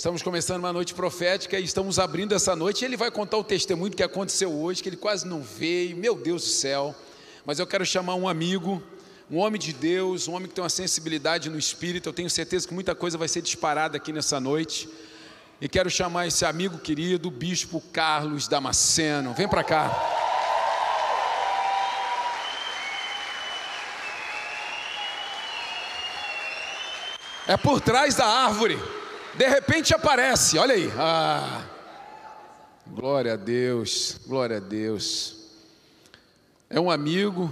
[0.00, 2.82] Estamos começando uma noite profética e estamos abrindo essa noite.
[2.86, 6.42] Ele vai contar o testemunho que aconteceu hoje, que ele quase não veio, meu Deus
[6.42, 6.94] do céu.
[7.44, 8.82] Mas eu quero chamar um amigo,
[9.30, 12.08] um homem de Deus, um homem que tem uma sensibilidade no espírito.
[12.08, 14.88] Eu tenho certeza que muita coisa vai ser disparada aqui nessa noite.
[15.60, 19.34] E quero chamar esse amigo querido, o bispo Carlos Damasceno.
[19.34, 19.90] Vem para cá.
[27.46, 28.78] É por trás da árvore.
[29.34, 30.90] De repente aparece, olha aí.
[30.96, 31.64] Ah,
[32.86, 35.36] glória a Deus, glória a Deus.
[36.68, 37.50] É um amigo,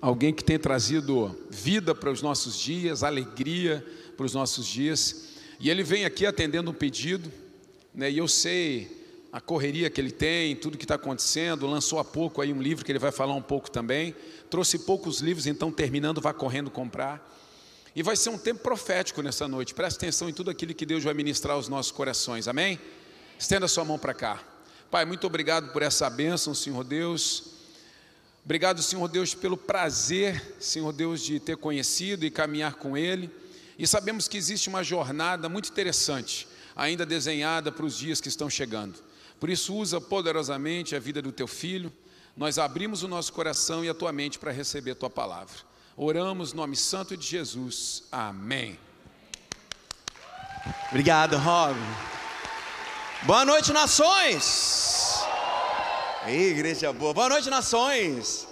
[0.00, 3.84] alguém que tem trazido vida para os nossos dias, alegria
[4.16, 5.28] para os nossos dias.
[5.58, 7.30] E ele vem aqui atendendo um pedido,
[7.92, 8.96] né, e eu sei
[9.32, 11.66] a correria que ele tem, tudo que está acontecendo.
[11.66, 14.14] Lançou há pouco aí um livro que ele vai falar um pouco também.
[14.48, 17.37] Trouxe poucos livros, então terminando, vá correndo comprar.
[17.98, 19.74] E vai ser um tempo profético nessa noite.
[19.74, 22.46] Preste atenção em tudo aquilo que Deus vai ministrar aos nossos corações.
[22.46, 22.78] Amém?
[23.36, 24.40] Estenda sua mão para cá.
[24.88, 27.54] Pai, muito obrigado por essa bênção, Senhor Deus.
[28.44, 33.28] Obrigado, Senhor Deus, pelo prazer, Senhor Deus, de ter conhecido e caminhar com Ele.
[33.76, 38.48] E sabemos que existe uma jornada muito interessante, ainda desenhada para os dias que estão
[38.48, 39.02] chegando.
[39.40, 41.92] Por isso, usa poderosamente a vida do teu filho.
[42.36, 45.66] Nós abrimos o nosso coração e a tua mente para receber a tua palavra.
[46.00, 48.04] Oramos no nome santo de Jesus.
[48.12, 48.78] Amém.
[50.90, 51.76] Obrigado, Rob.
[53.24, 55.24] Boa noite, nações.
[56.24, 57.12] Ei, igreja boa.
[57.12, 58.46] Boa noite, nações.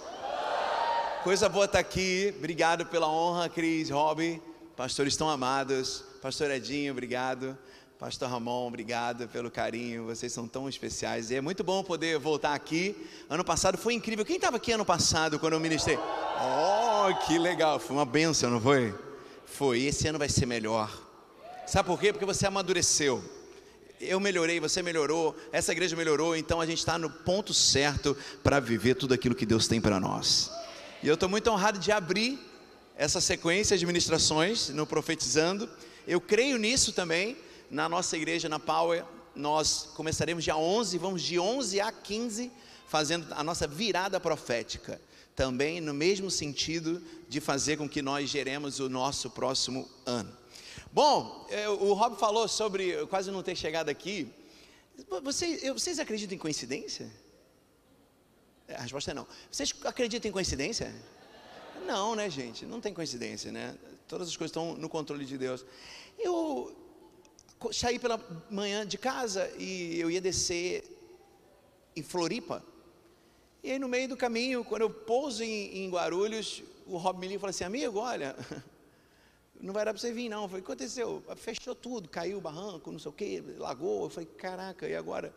[1.23, 2.33] Coisa boa estar aqui.
[2.37, 4.41] Obrigado pela honra, Cris, Rob,
[4.75, 6.03] pastores tão amados.
[6.21, 7.57] Pastor Edinho, obrigado.
[7.97, 11.31] Pastor Ramon, obrigado pelo carinho, vocês são tão especiais.
[11.31, 12.95] E é muito bom poder voltar aqui.
[13.27, 14.23] Ano passado foi incrível.
[14.23, 15.97] Quem estava aqui ano passado quando eu ministrei?
[15.97, 16.86] Oh,
[17.25, 17.79] que legal!
[17.79, 18.93] Foi uma benção, não foi?
[19.45, 19.81] Foi.
[19.83, 20.91] Esse ano vai ser melhor.
[21.65, 22.11] Sabe por quê?
[22.11, 23.23] Porque você amadureceu.
[23.99, 28.59] Eu melhorei, você melhorou, essa igreja melhorou, então a gente está no ponto certo para
[28.59, 30.51] viver tudo aquilo que Deus tem para nós.
[31.01, 32.39] E eu estou muito honrado de abrir
[32.95, 35.67] essa sequência de ministrações no Profetizando.
[36.07, 37.37] Eu creio nisso também
[37.71, 39.03] na nossa igreja, na Power,
[39.35, 42.51] nós começaremos dia 11, vamos de 11 a 15,
[42.87, 45.01] fazendo a nossa virada profética.
[45.37, 46.99] Também no mesmo sentido
[47.29, 50.35] de fazer com que nós geremos o nosso próximo ano.
[50.91, 54.33] Bom, é, o Rob falou sobre, quase não ter chegado aqui.
[55.21, 57.07] Vocês, vocês acreditam em coincidência?
[58.67, 59.27] A resposta é não.
[59.51, 60.91] Vocês acreditam em coincidência?
[61.85, 62.65] Não, né, gente?
[62.65, 63.77] Não tem coincidência, né?
[64.07, 65.63] Todas as coisas estão no controle de Deus.
[66.17, 66.75] Eu,
[67.71, 68.19] saí pela
[68.49, 70.83] manhã de casa e eu ia descer
[71.95, 72.63] em Floripa.
[73.63, 77.27] E aí no meio do caminho, quando eu pouso em, em Guarulhos, o Rob me
[77.27, 78.35] liga e fala assim, amigo, olha,
[79.59, 80.43] não vai dar para você vir não.
[80.43, 81.23] Eu falei, o que aconteceu?
[81.35, 84.05] Fechou tudo, caiu o barranco, não sei o que, lagoa.
[84.05, 85.33] Eu falei, caraca, e agora?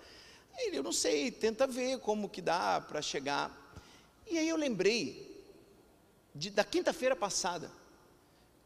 [0.58, 3.56] Ele, eu não sei, tenta ver como que dá para chegar.
[4.30, 5.30] E aí eu lembrei
[6.34, 7.70] de, da quinta-feira passada,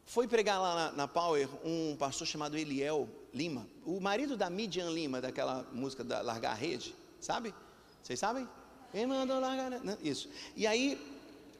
[0.04, 4.90] foi pregar lá na, na, Power um pastor chamado Eliel Lima, o marido da Midian
[4.90, 7.54] Lima, daquela música da Largar a Rede, sabe?
[8.02, 8.46] Vocês sabem?
[8.94, 9.98] Ele mandou largar, né?
[10.02, 10.28] Isso.
[10.56, 10.98] E aí,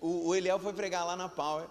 [0.00, 1.66] o, o Eliel foi pregar lá na Power,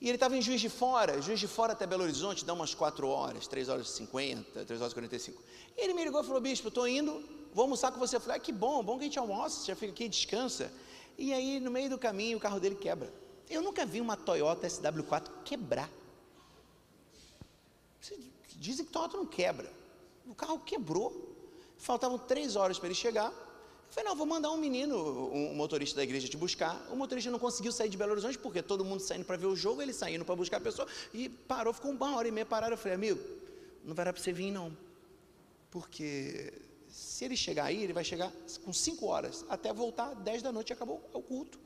[0.00, 2.72] e ele estava em Juiz de Fora, Juiz de Fora até Belo Horizonte dá umas
[2.72, 5.42] 4 horas, 3 horas e 50, 3 horas e 45.
[5.76, 8.16] E ele me ligou e falou: Bispo, estou indo, vou almoçar com você.
[8.16, 10.72] Eu falei: ah, Que bom, bom que a gente almoça, já fica aqui descansa.
[11.16, 13.12] E aí, no meio do caminho, o carro dele quebra.
[13.50, 15.90] Eu nunca vi uma Toyota SW4 quebrar.
[18.56, 19.72] Dizem que Toyota não quebra.
[20.26, 21.36] O carro quebrou.
[21.76, 23.32] Faltavam três horas para ele chegar.
[23.88, 26.86] Eu falei, não, vou mandar um menino, um motorista da igreja te buscar.
[26.90, 29.56] O motorista não conseguiu sair de Belo Horizonte, porque todo mundo saindo para ver o
[29.56, 32.74] jogo, ele saindo para buscar a pessoa, e parou, ficou uma hora e meia parado.
[32.74, 33.18] Eu falei, amigo,
[33.84, 34.76] não vai dar para você vir não.
[35.70, 36.52] Porque
[36.90, 38.30] se ele chegar aí, ele vai chegar
[38.64, 41.58] com cinco horas, até voltar, dez da noite, acabou o culto.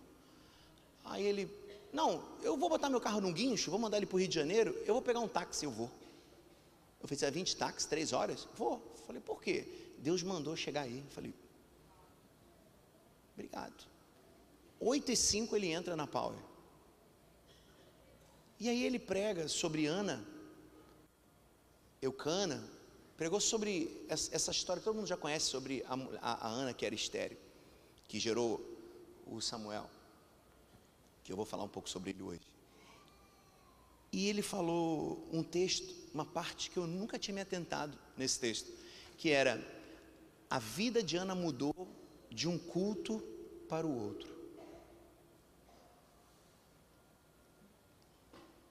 [1.05, 1.51] Aí ele,
[1.93, 4.35] não, eu vou botar meu carro num guincho, vou mandar ele para o Rio de
[4.35, 5.91] Janeiro, eu vou pegar um táxi, eu vou.
[7.01, 8.49] Eu falei, você é 20 táxis, 3 horas?
[8.57, 8.81] Vou.
[9.07, 9.67] Falei, por quê?
[9.99, 11.03] Deus mandou chegar aí.
[11.11, 11.35] Falei,
[13.35, 13.87] obrigado.
[14.81, 16.39] 8 e 5 ele entra na Power.
[18.59, 20.25] E aí ele prega sobre Ana,
[22.01, 22.63] Eucana,
[23.17, 26.87] pregou sobre essa história que todo mundo já conhece sobre a, a, a Ana que
[26.87, 27.39] era estéreo,
[28.07, 28.61] que gerou
[29.27, 29.89] o Samuel
[31.25, 32.43] que eu vou falar um pouco sobre ele hoje.
[34.13, 38.71] E ele falou um texto, uma parte que eu nunca tinha me atentado nesse texto,
[39.17, 39.63] que era:
[40.51, 41.75] a vida de Ana mudou
[42.33, 43.23] de um culto
[43.69, 44.31] para o outro.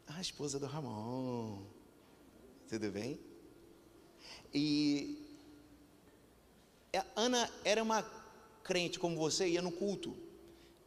[0.08, 1.64] A esposa do Ramon.
[2.68, 3.20] Tudo bem?
[4.54, 5.18] E
[6.94, 8.04] a Ana era uma
[8.64, 10.16] crente como você, ia no culto.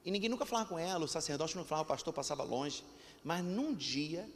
[0.04, 2.84] E ninguém nunca falava com ela, o sacerdote não falava, o pastor passava longe.
[3.22, 4.28] Mas num dia,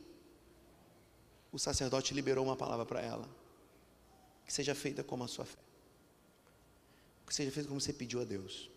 [1.52, 3.29] o sacerdote liberou uma palavra para ela:
[4.46, 5.58] que seja feita como a sua fé,
[7.28, 8.70] que seja feita como você pediu a Deus.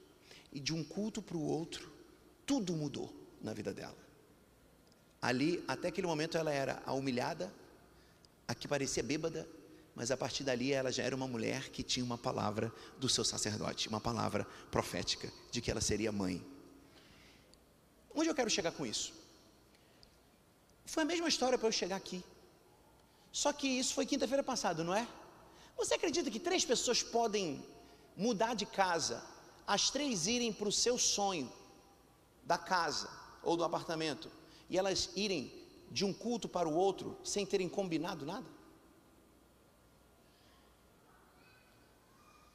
[0.52, 1.92] E de um culto para o outro,
[2.46, 3.98] tudo mudou na vida dela.
[5.22, 7.54] Ali, até aquele momento, ela era a humilhada,
[8.48, 9.48] a que parecia bêbada,
[9.96, 13.24] mas a partir dali ela já era uma mulher que tinha uma palavra do seu
[13.24, 16.44] sacerdote, uma palavra profética de que ela seria mãe.
[18.14, 19.14] Onde eu quero chegar com isso?
[20.86, 22.24] Foi a mesma história para eu chegar aqui.
[23.32, 25.08] Só que isso foi quinta-feira passada, não é?
[25.78, 27.64] Você acredita que três pessoas podem
[28.22, 29.24] mudar de casa,
[29.66, 31.52] as três irem para o seu sonho
[32.44, 33.10] da casa
[33.42, 34.30] ou do apartamento,
[34.70, 35.52] e elas irem
[35.90, 38.46] de um culto para o outro sem terem combinado nada?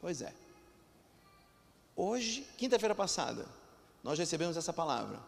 [0.01, 0.33] Pois é.
[1.97, 3.45] Hoje, quinta-feira passada,
[4.05, 5.21] nós recebemos essa palavra.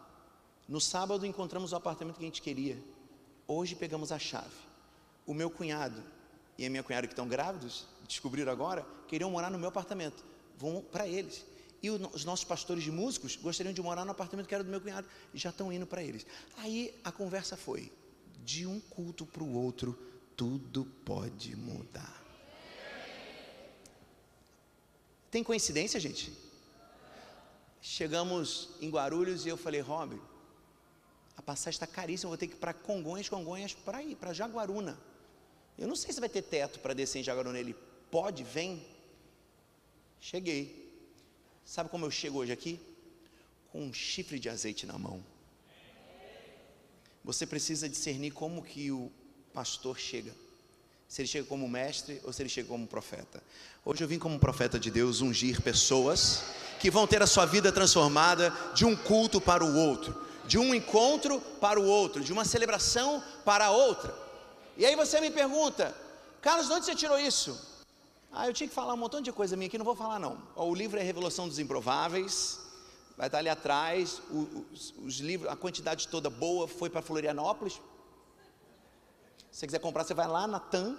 [0.69, 2.81] No sábado encontramos o apartamento que a gente queria.
[3.45, 4.55] Hoje pegamos a chave.
[5.27, 6.01] O meu cunhado
[6.59, 10.25] e a minha cunhada que estão grávidos, descobriram agora, queriam morar no meu apartamento.
[10.57, 11.45] Vão para eles.
[11.81, 14.81] E os nossos pastores de músicos gostariam de morar no apartamento que era do meu
[14.81, 16.25] cunhado já estão indo para eles.
[16.57, 17.89] Aí a conversa foi:
[18.43, 19.97] de um culto para o outro,
[20.35, 22.21] tudo pode mudar.
[25.31, 26.33] Tem coincidência, gente?
[27.81, 30.21] Chegamos em Guarulhos e eu falei, Rob,
[31.37, 34.33] a passagem está caríssima, eu vou ter que ir para Congonhas, Congonhas para ir, para
[34.33, 34.99] Jaguaruna.
[35.79, 37.57] Eu não sei se vai ter teto para descer em Jaguaruna.
[37.57, 37.75] Ele
[38.11, 38.85] pode, vem.
[40.19, 40.91] Cheguei.
[41.65, 42.79] Sabe como eu chego hoje aqui?
[43.71, 45.23] Com um chifre de azeite na mão.
[47.23, 49.09] Você precisa discernir como que o
[49.53, 50.33] pastor chega.
[51.07, 53.41] Se ele chega como mestre ou se ele chega como profeta.
[53.85, 56.43] Hoje eu vim como profeta de Deus ungir pessoas
[56.79, 60.73] que vão ter a sua vida transformada de um culto para o outro de um
[60.73, 64.28] encontro para o outro, de uma celebração para a outra.
[64.79, 65.93] E aí você me pergunta,
[66.39, 67.83] Carlos, de onde você tirou isso?
[68.31, 70.41] Ah, eu tinha que falar um montão de coisa minha aqui, não vou falar não.
[70.55, 72.61] O livro é Revelação dos Improváveis,
[73.17, 74.21] vai estar ali atrás.
[74.31, 77.73] Os, os livros, a quantidade toda boa foi para Florianópolis.
[79.51, 80.95] Se você quiser comprar, você vai lá na TAM.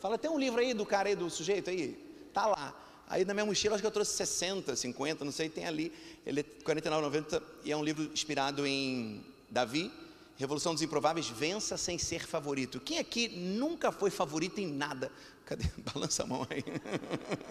[0.00, 2.30] Fala, tem um livro aí do cara aí, do sujeito aí?
[2.32, 2.74] Tá lá.
[3.10, 5.92] Aí na minha mochila acho que eu trouxe 60, 50, não sei, tem ali.
[6.24, 9.92] Ele é 49,90 e é um livro inspirado em Davi,
[10.38, 12.78] Revolução dos Improváveis, vença sem ser favorito.
[12.78, 15.10] Quem aqui nunca foi favorito em nada?
[15.44, 15.64] Cadê?
[15.92, 16.62] Balança a mão aí.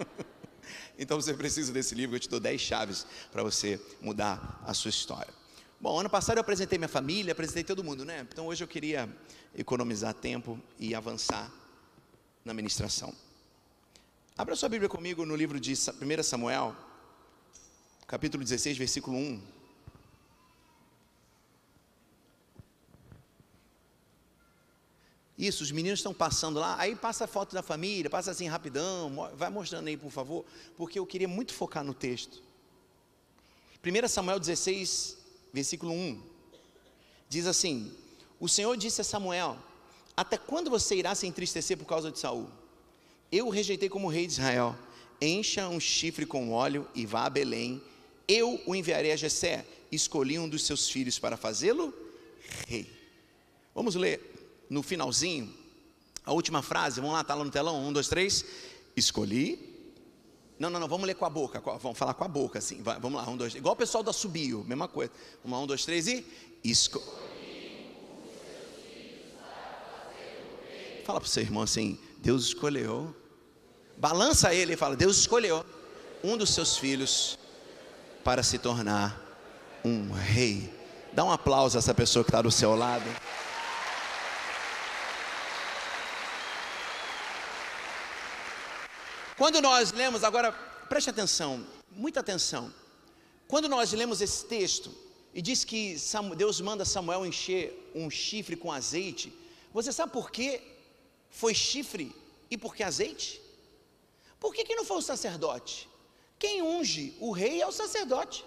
[0.97, 4.87] então você precisa desse livro, eu te dou 10 chaves para você mudar a sua
[4.87, 5.33] história.
[5.81, 8.25] Bom, ano passado eu apresentei minha família, apresentei todo mundo, né?
[8.31, 9.13] Então hoje eu queria
[9.53, 11.51] economizar tempo e avançar
[12.45, 13.13] na ministração.
[14.37, 16.73] Abra sua Bíblia comigo no livro de 1 Samuel,
[18.07, 19.56] capítulo 16, versículo 1.
[25.37, 29.29] Isso, os meninos estão passando lá, aí passa a foto da família, passa assim rapidão,
[29.35, 30.43] vai mostrando aí, por favor,
[30.75, 32.41] porque eu queria muito focar no texto.
[33.85, 35.17] 1 Samuel 16,
[35.53, 36.21] versículo 1,
[37.29, 37.95] diz assim:
[38.39, 39.57] O Senhor disse a Samuel:
[40.15, 42.49] Até quando você irá se entristecer por causa de Saul?
[43.31, 44.75] Eu o rejeitei como rei de Israel.
[45.21, 47.81] Encha um chifre com óleo e vá a Belém.
[48.27, 49.65] Eu o enviarei a Jessé.
[49.91, 51.93] Escolhi um dos seus filhos para fazê-lo
[52.67, 52.89] rei.
[53.73, 54.26] Vamos ler
[54.69, 55.53] no finalzinho
[56.27, 56.99] a última frase.
[56.99, 57.79] Vamos lá, está lá no telão.
[57.87, 58.43] Um, dois, três.
[58.95, 59.75] Escolhi.
[60.59, 61.61] Não, não, não, vamos ler com a boca.
[61.79, 62.81] Vamos falar com a boca assim.
[62.81, 63.55] Vamos lá, um, dois.
[63.55, 65.11] Igual o pessoal da Subio, mesma coisa.
[65.41, 66.25] Vamos lá, um, dois, três e.
[66.63, 67.05] Escolhi.
[71.05, 73.15] Fala para o seu irmão assim: Deus escolheu.
[73.95, 75.65] Balança ele e fala: Deus escolheu
[76.21, 77.39] um dos seus filhos
[78.23, 79.23] para se tornar
[79.85, 80.73] um rei.
[81.13, 83.05] Dá um aplauso a essa pessoa que está do seu lado.
[89.37, 90.51] Quando nós lemos, agora
[90.89, 92.73] preste atenção, muita atenção.
[93.47, 94.91] Quando nós lemos esse texto
[95.31, 95.95] e diz que
[96.35, 99.31] Deus manda Samuel encher um chifre com azeite,
[99.71, 100.59] você sabe por que
[101.29, 102.15] foi chifre
[102.49, 103.39] e por que azeite?
[104.39, 105.87] Por que, que não foi o sacerdote?
[106.39, 108.43] Quem unge o rei é o sacerdote.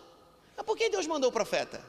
[0.57, 1.85] Mas por que Deus mandou o profeta?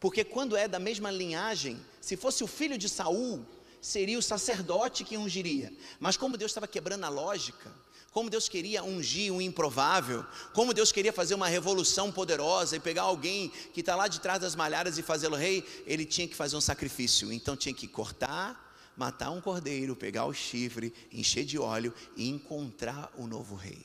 [0.00, 3.44] Porque quando é da mesma linhagem, se fosse o filho de Saul,
[3.84, 5.70] seria o sacerdote que ungiria.
[6.00, 7.70] Mas como Deus estava quebrando a lógica,
[8.10, 10.24] como Deus queria ungir o improvável,
[10.54, 14.40] como Deus queria fazer uma revolução poderosa e pegar alguém que está lá de trás
[14.40, 17.30] das malhadas e fazê-lo rei, ele tinha que fazer um sacrifício.
[17.30, 23.12] Então tinha que cortar, matar um cordeiro, pegar o chifre, encher de óleo e encontrar
[23.18, 23.84] o novo rei.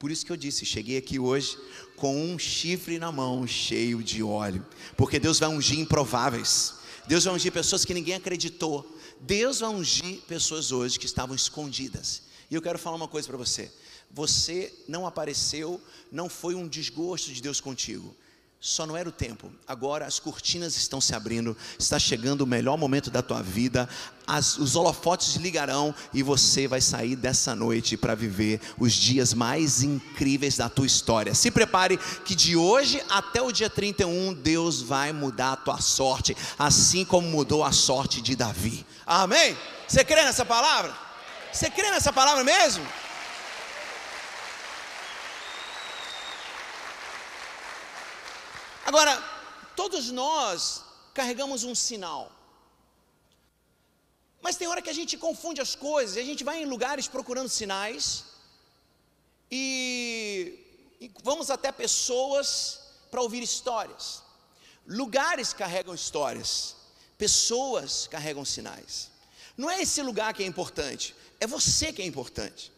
[0.00, 1.56] Por isso que eu disse, cheguei aqui hoje
[1.94, 4.66] com um chifre na mão, cheio de óleo,
[4.96, 6.74] porque Deus vai ungir improváveis.
[7.06, 8.97] Deus vai ungir pessoas que ninguém acreditou.
[9.20, 12.22] Deus vai ungir pessoas hoje que estavam escondidas.
[12.50, 13.70] E eu quero falar uma coisa para você.
[14.10, 18.14] Você não apareceu, não foi um desgosto de Deus contigo.
[18.60, 19.52] Só não era o tempo.
[19.68, 23.88] Agora as cortinas estão se abrindo, está chegando o melhor momento da tua vida.
[24.26, 29.84] As, os holofotes ligarão e você vai sair dessa noite para viver os dias mais
[29.84, 31.36] incríveis da tua história.
[31.36, 36.36] Se prepare que de hoje até o dia 31 Deus vai mudar a tua sorte,
[36.58, 38.84] assim como mudou a sorte de Davi.
[39.08, 39.56] Amém?
[39.88, 40.94] Você crê nessa palavra?
[41.50, 42.86] Você crê nessa palavra mesmo?
[48.84, 49.14] Agora,
[49.74, 50.84] todos nós
[51.14, 52.30] carregamos um sinal.
[54.42, 57.48] Mas tem hora que a gente confunde as coisas, a gente vai em lugares procurando
[57.48, 58.24] sinais,
[59.50, 60.58] e,
[61.00, 64.22] e vamos até pessoas para ouvir histórias.
[64.86, 66.76] Lugares carregam histórias,
[67.18, 69.10] pessoas carregam sinais.
[69.56, 72.72] Não é esse lugar que é importante, é você que é importante.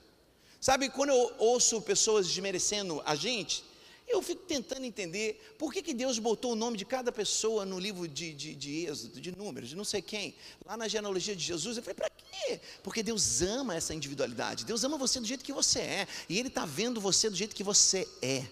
[0.61, 3.65] Sabe, quando eu ouço pessoas desmerecendo a gente,
[4.09, 7.79] eu fico tentando entender por que, que Deus botou o nome de cada pessoa no
[7.79, 10.35] livro de, de, de Êxodo, de números, de não sei quem,
[10.67, 11.77] lá na genealogia de Jesus.
[11.77, 12.61] Eu falei, para quê?
[12.83, 16.49] Porque Deus ama essa individualidade, Deus ama você do jeito que você é, e Ele
[16.49, 18.47] está vendo você do jeito que você é.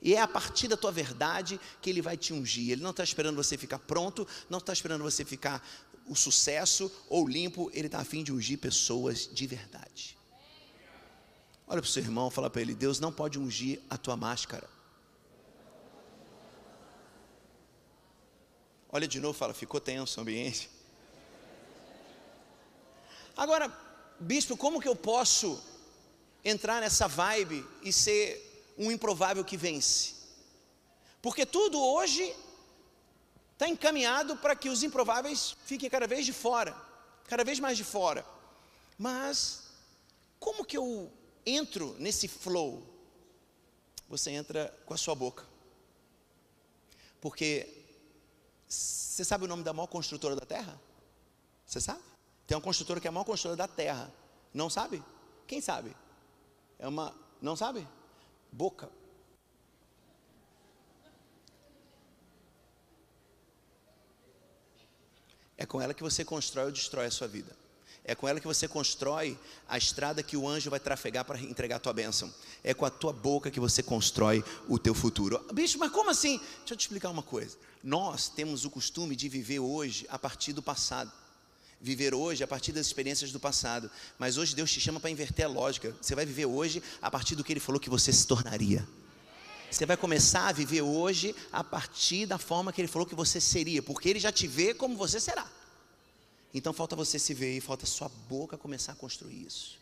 [0.00, 2.70] E é a partir da tua verdade que Ele vai te ungir.
[2.70, 5.66] Ele não está esperando você ficar pronto, não está esperando você ficar
[6.06, 10.16] o sucesso ou limpo, Ele está a fim de ungir pessoas de verdade.
[11.68, 14.68] Olha para o seu irmão, fala para ele: Deus não pode ungir a tua máscara.
[18.88, 20.70] Olha de novo, fala, ficou tenso o ambiente.
[23.36, 23.70] Agora,
[24.18, 25.62] bispo, como que eu posso
[26.44, 28.45] entrar nessa vibe e ser
[28.76, 30.14] um improvável que vence?
[31.22, 32.34] Porque tudo hoje
[33.52, 36.76] está encaminhado para que os improváveis fiquem cada vez de fora,
[37.26, 38.24] cada vez mais de fora.
[38.98, 39.62] Mas,
[40.38, 41.10] como que eu
[41.44, 42.82] entro nesse flow?
[44.08, 45.44] Você entra com a sua boca.
[47.20, 47.68] Porque
[48.68, 50.80] você sabe o nome da maior construtora da Terra?
[51.66, 52.00] Você sabe?
[52.46, 54.12] Tem uma construtora que é a maior construtora da Terra.
[54.52, 55.02] Não sabe?
[55.46, 55.96] Quem sabe?
[56.78, 57.14] É uma.
[57.40, 57.86] Não sabe?
[58.52, 58.90] Boca.
[65.58, 67.56] É com ela que você constrói ou destrói a sua vida.
[68.08, 69.36] É com ela que você constrói
[69.68, 72.32] a estrada que o anjo vai trafegar para entregar a tua bênção.
[72.62, 75.44] É com a tua boca que você constrói o teu futuro.
[75.52, 76.38] Bicho, mas como assim?
[76.38, 77.58] Deixa eu te explicar uma coisa.
[77.82, 81.10] Nós temos o costume de viver hoje a partir do passado.
[81.80, 83.90] Viver hoje a partir das experiências do passado.
[84.18, 85.94] Mas hoje Deus te chama para inverter a lógica.
[86.00, 88.86] Você vai viver hoje a partir do que Ele falou que você se tornaria.
[89.70, 93.40] Você vai começar a viver hoje a partir da forma que Ele falou que você
[93.40, 95.46] seria, porque Ele já te vê como você será.
[96.54, 99.78] Então falta você se ver e falta sua boca começar a construir isso.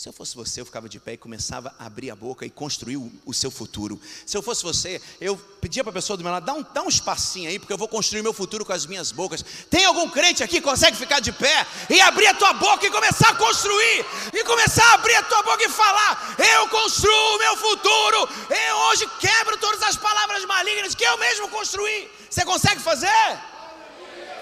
[0.00, 2.48] Se eu fosse você, eu ficava de pé e começava a abrir a boca e
[2.48, 4.00] construir o, o seu futuro.
[4.24, 6.82] Se eu fosse você, eu pedia para a pessoa do meu lado, dá um, dá
[6.82, 9.44] um espacinho aí, porque eu vou construir meu futuro com as minhas bocas.
[9.68, 12.90] Tem algum crente aqui que consegue ficar de pé e abrir a tua boca e
[12.90, 14.06] começar a construir?
[14.32, 18.28] E começar a abrir a tua boca e falar: Eu construo o meu futuro.
[18.48, 22.10] Eu hoje quebro todas as palavras malignas que eu mesmo construí.
[22.30, 23.38] Você consegue fazer?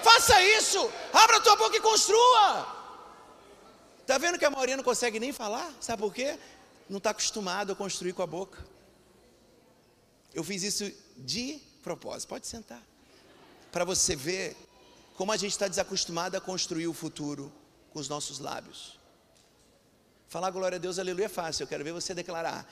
[0.05, 0.89] Faça isso.
[1.11, 2.78] Abra a tua boca e construa.
[4.09, 5.71] Está vendo que a maioria não consegue nem falar?
[5.79, 6.35] Sabe por quê?
[6.89, 8.57] Não está acostumado a construir com a boca.
[10.33, 12.27] Eu fiz isso de propósito.
[12.27, 12.81] Pode sentar.
[13.71, 14.57] Para você ver
[15.15, 17.53] como a gente está desacostumado a construir o futuro
[17.93, 18.97] com os nossos lábios.
[20.27, 21.65] Falar glória a Deus, aleluia é fácil.
[21.65, 22.67] Eu quero ver você declarar.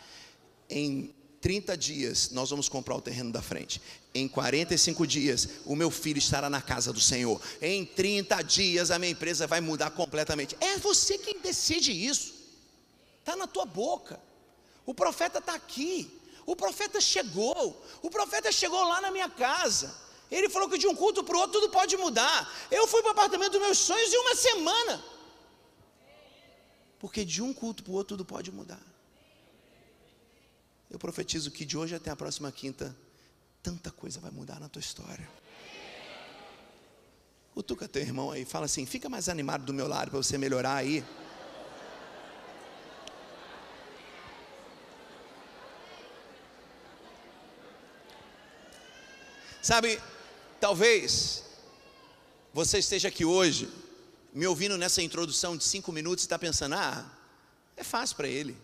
[0.67, 3.81] Em 30 dias nós vamos comprar o terreno da frente.
[4.13, 7.41] Em 45 dias o meu filho estará na casa do Senhor.
[7.61, 10.57] Em 30 dias a minha empresa vai mudar completamente.
[10.59, 12.33] É você quem decide isso.
[13.19, 14.19] Está na tua boca.
[14.85, 16.09] O profeta está aqui.
[16.45, 17.85] O profeta chegou.
[18.01, 19.93] O profeta chegou lá na minha casa.
[20.31, 22.53] Ele falou que de um culto para o outro tudo pode mudar.
[22.71, 25.03] Eu fui para o apartamento dos meus sonhos em uma semana.
[26.99, 28.81] Porque de um culto para o outro tudo pode mudar.
[30.89, 32.95] Eu profetizo que de hoje até a próxima quinta,
[33.61, 35.27] tanta coisa vai mudar na tua história.
[37.53, 40.75] Cutuca teu irmão aí, fala assim: fica mais animado do meu lado para você melhorar
[40.75, 41.03] aí.
[49.61, 50.01] Sabe,
[50.61, 51.43] talvez
[52.53, 53.69] você esteja aqui hoje
[54.33, 57.05] me ouvindo nessa introdução de cinco minutos e está pensando, ah,
[57.75, 58.55] é fácil para ele.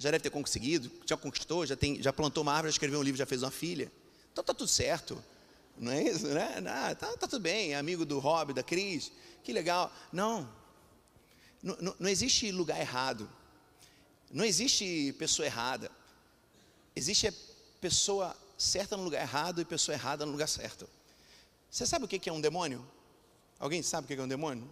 [0.00, 3.02] Já deve ter conseguido, já conquistou, já, tem, já plantou uma árvore, já escreveu um
[3.02, 3.92] livro, já fez uma filha.
[4.32, 5.22] Então tá tudo certo.
[5.76, 6.54] Não é isso, né?
[6.66, 9.12] Ah, tá, tá tudo bem, é amigo do Rob, da Cris,
[9.44, 9.92] que legal.
[10.10, 10.50] Não.
[11.62, 13.30] Não, existe lugar errado.
[14.32, 15.90] Não existe pessoa errada.
[16.96, 17.30] Existe
[17.78, 20.88] pessoa certa no lugar errado e pessoa errada no lugar certo.
[21.70, 22.86] Você sabe o que é um demônio?
[23.58, 24.66] Alguém sabe o que é um demônio?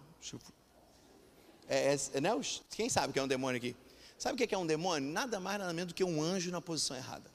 [1.67, 2.31] É, é, é, né?
[2.71, 3.75] Quem sabe o que é um demônio aqui?
[4.19, 5.09] Sabe o que é um demônio?
[5.09, 7.31] Nada mais, nada menos do que um anjo na posição errada.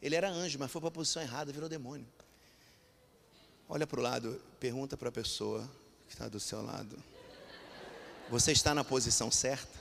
[0.00, 2.06] Ele era anjo, mas foi para a posição errada, virou demônio.
[3.68, 5.70] Olha para o lado, pergunta para a pessoa
[6.08, 6.96] que está do seu lado:
[8.30, 9.78] Você está na posição certa?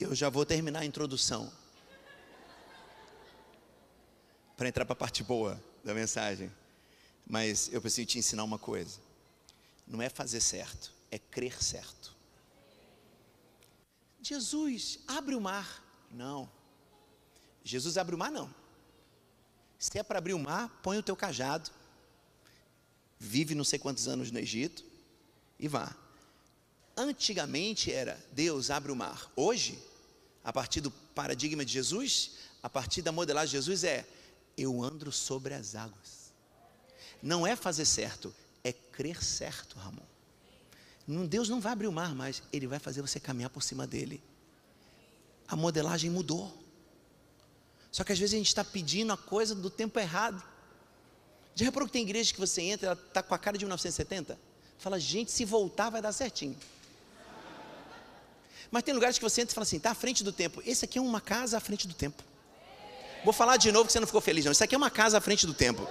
[0.00, 1.63] Eu já vou terminar a introdução.
[4.56, 6.50] Para entrar para a parte boa da mensagem.
[7.26, 8.98] Mas eu preciso te ensinar uma coisa.
[9.86, 12.14] Não é fazer certo, é crer certo.
[14.22, 15.82] Jesus, abre o mar.
[16.10, 16.50] Não.
[17.62, 18.54] Jesus abre o mar, não.
[19.78, 21.70] Se é para abrir o mar, põe o teu cajado.
[23.18, 24.84] Vive não sei quantos anos no Egito
[25.58, 25.94] e vá.
[26.96, 29.30] Antigamente era Deus abre o mar.
[29.36, 29.78] Hoje,
[30.42, 32.32] a partir do paradigma de Jesus,
[32.62, 34.06] a partir da modelagem de Jesus é
[34.56, 36.32] eu ando sobre as águas.
[37.22, 40.02] Não é fazer certo, é crer certo, Ramon.
[41.26, 44.22] Deus não vai abrir o mar, mas Ele vai fazer você caminhar por cima dele.
[45.46, 46.52] A modelagem mudou.
[47.92, 50.42] Só que às vezes a gente está pedindo a coisa do tempo errado.
[51.54, 54.38] Já reparou que tem igreja que você entra, ela está com a cara de 1970?
[54.78, 56.56] Fala, gente, se voltar vai dar certinho.
[58.70, 60.60] Mas tem lugares que você entra e fala assim, está à frente do tempo.
[60.66, 62.24] Esse aqui é uma casa à frente do tempo.
[63.24, 64.52] Vou falar de novo que você não ficou feliz, não.
[64.52, 65.88] Isso aqui é uma casa à frente do tempo.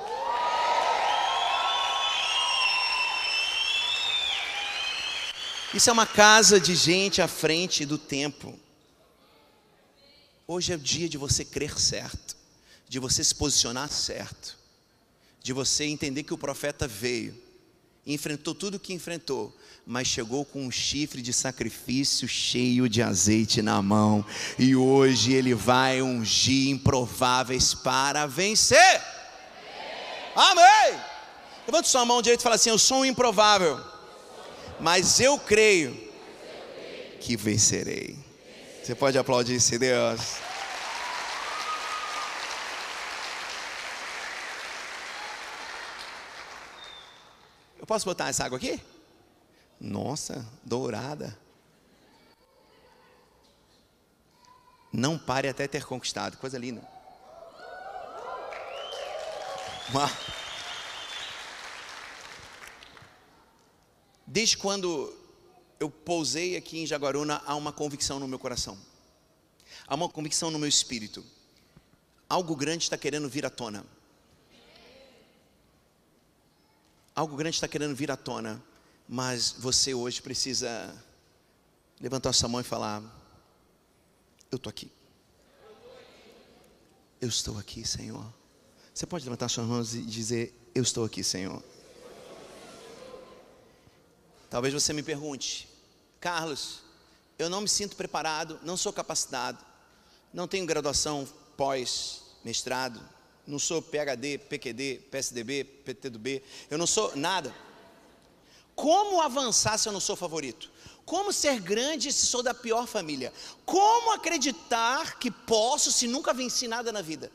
[5.74, 8.57] Isso é uma casa de gente à frente do tempo.
[10.46, 12.38] Hoje é o dia de você crer certo,
[12.88, 14.55] de você se posicionar certo,
[15.42, 17.36] de você entender que o profeta veio,
[18.05, 23.61] enfrentou tudo o que enfrentou, mas chegou com um chifre de sacrifício cheio de azeite
[23.61, 24.25] na mão,
[24.59, 29.01] e hoje ele vai ungir improváveis para vencer.
[30.35, 30.63] Amém!
[30.92, 31.01] Amém.
[31.66, 33.79] Levante sua mão direita e fala assim: Eu sou um improvável,
[34.79, 35.98] mas eu creio
[37.22, 38.18] que vencerei.
[38.83, 40.43] Você pode aplaudir esse Deus.
[47.83, 48.81] Eu posso botar essa água aqui?
[49.77, 51.37] Nossa, dourada.
[54.89, 56.37] Não pare até ter conquistado.
[56.37, 56.81] Coisa linda.
[64.25, 65.13] Desde quando
[65.77, 68.77] eu pousei aqui em Jaguaruna, há uma convicção no meu coração.
[69.85, 71.22] Há uma convicção no meu espírito.
[72.29, 73.85] Algo grande está querendo vir à tona.
[77.16, 78.62] Algo grande está querendo vir à tona
[79.08, 80.94] mas você hoje precisa
[82.00, 83.02] levantar sua mão e falar:
[84.52, 84.92] Eu estou aqui.
[87.20, 88.26] Eu estou aqui, Senhor.
[88.94, 91.62] Você pode levantar suas mãos e dizer: Eu estou aqui, Senhor.
[94.50, 95.68] Talvez você me pergunte,
[96.20, 96.82] Carlos,
[97.40, 99.58] eu não me sinto preparado, não sou capacitado,
[100.32, 103.02] não tenho graduação pós-mestrado,
[103.46, 107.53] não sou PhD, PQD, PSDB, PTDB, eu não sou nada.
[108.75, 110.72] Como avançar se eu não sou favorito?
[111.06, 113.34] Como ser grande se sou da pior família?
[113.66, 117.32] Como acreditar que posso se nunca venci nada na vida?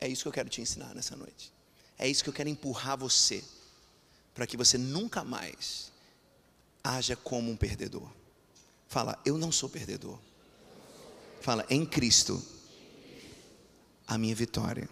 [0.00, 1.52] É isso que eu quero te ensinar nessa noite.
[1.98, 3.42] É isso que eu quero empurrar você,
[4.34, 5.90] para que você nunca mais
[6.84, 8.08] haja como um perdedor.
[8.86, 10.18] Fala, eu não sou perdedor.
[11.40, 12.42] Fala, em Cristo,
[14.06, 14.88] a minha vitória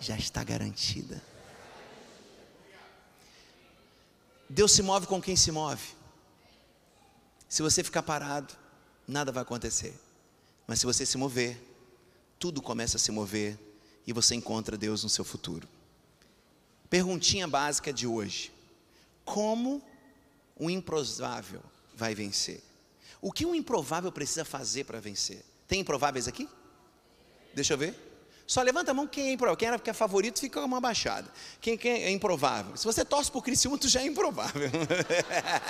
[0.00, 1.22] já está garantida.
[4.48, 5.82] Deus se move com quem se move.
[7.48, 8.54] Se você ficar parado,
[9.06, 9.98] nada vai acontecer.
[10.66, 11.60] Mas se você se mover,
[12.38, 13.58] tudo começa a se mover
[14.06, 15.68] e você encontra Deus no seu futuro.
[16.88, 18.52] Perguntinha básica de hoje:
[19.24, 19.82] Como
[20.58, 21.62] um improvável
[21.94, 22.62] vai vencer?
[23.24, 25.42] O que um improvável precisa fazer para vencer?
[25.66, 26.46] Tem improváveis aqui?
[27.54, 27.98] Deixa eu ver.
[28.46, 29.56] Só levanta a mão quem é improvável.
[29.56, 31.32] Quem era que é favorito fica uma baixada.
[31.58, 32.76] Quem, quem é improvável?
[32.76, 34.70] Se você torce por Criciúma, tu já é improvável.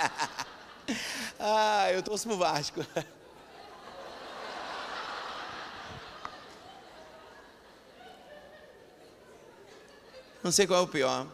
[1.39, 2.85] ah, eu torço pro Vasco.
[10.43, 11.25] Não sei qual é o pior.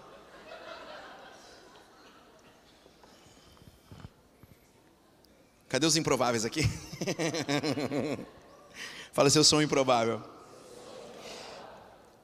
[5.71, 6.69] Cadê os improváveis aqui?
[9.13, 10.21] Fala se eu sou um improvável.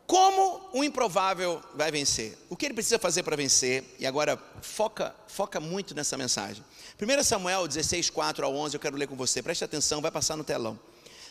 [0.06, 2.38] Como o improvável vai vencer?
[2.50, 3.86] O que ele precisa fazer para vencer?
[4.00, 6.62] E agora foca, foca muito nessa mensagem.
[7.02, 9.42] 1 Samuel 16, 4 ao 11, eu quero ler com você.
[9.42, 10.78] Preste atenção, vai passar no telão.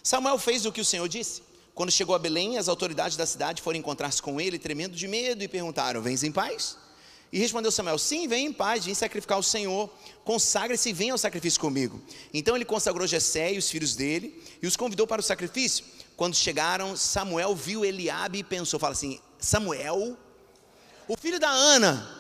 [0.03, 1.43] Samuel fez o que o Senhor disse.
[1.75, 5.45] Quando chegou a Belém, as autoridades da cidade foram encontrar-se com ele, tremendo de medo,
[5.45, 6.79] e perguntaram: Vens em paz?
[7.37, 9.91] E respondeu Samuel: Sim, vem em paz, vim sacrificar ao Senhor.
[10.25, 12.01] Consagre-se e venha ao sacrifício comigo.
[12.33, 15.85] Então ele consagrou Jessé e os filhos dele e os convidou para o sacrifício.
[16.17, 20.17] Quando chegaram, Samuel viu Eliabe e pensou: Fala assim, Samuel,
[21.07, 22.11] o filho da Ana.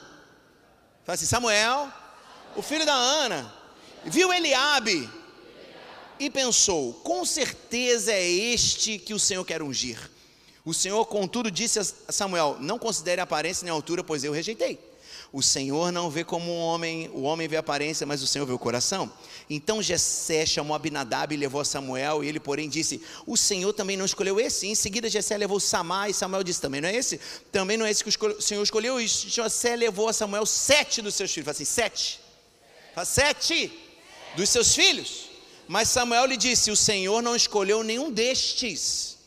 [1.03, 1.91] Fala assim, Samuel,
[2.55, 3.51] o filho da Ana,
[4.05, 5.09] viu Eliabe
[6.21, 10.11] e pensou: Com certeza é este que o Senhor quer ungir.
[10.63, 14.31] O Senhor, contudo, disse a Samuel: Não considere a aparência nem a altura, pois eu
[14.31, 14.86] rejeitei.
[15.33, 18.47] O Senhor não vê como um homem, o homem vê a aparência, mas o Senhor
[18.47, 19.13] vê o coração.
[19.51, 24.05] Então Jessé chamou Abinadab e levou Samuel, e ele, porém, disse: O Senhor também não
[24.05, 24.67] escolheu esse.
[24.67, 27.21] E em seguida Jessé levou Samar, e Samuel disse: Também não é esse?
[27.51, 29.01] Também não é esse que o Senhor escolheu.
[29.01, 31.45] E Jessé levou a Samuel sete dos seus filhos.
[31.45, 32.21] Fala assim: sete.
[32.95, 33.73] Fala sete
[34.37, 35.27] dos seus filhos.
[35.67, 39.19] Mas Samuel lhe disse: O Senhor não escolheu nenhum destes.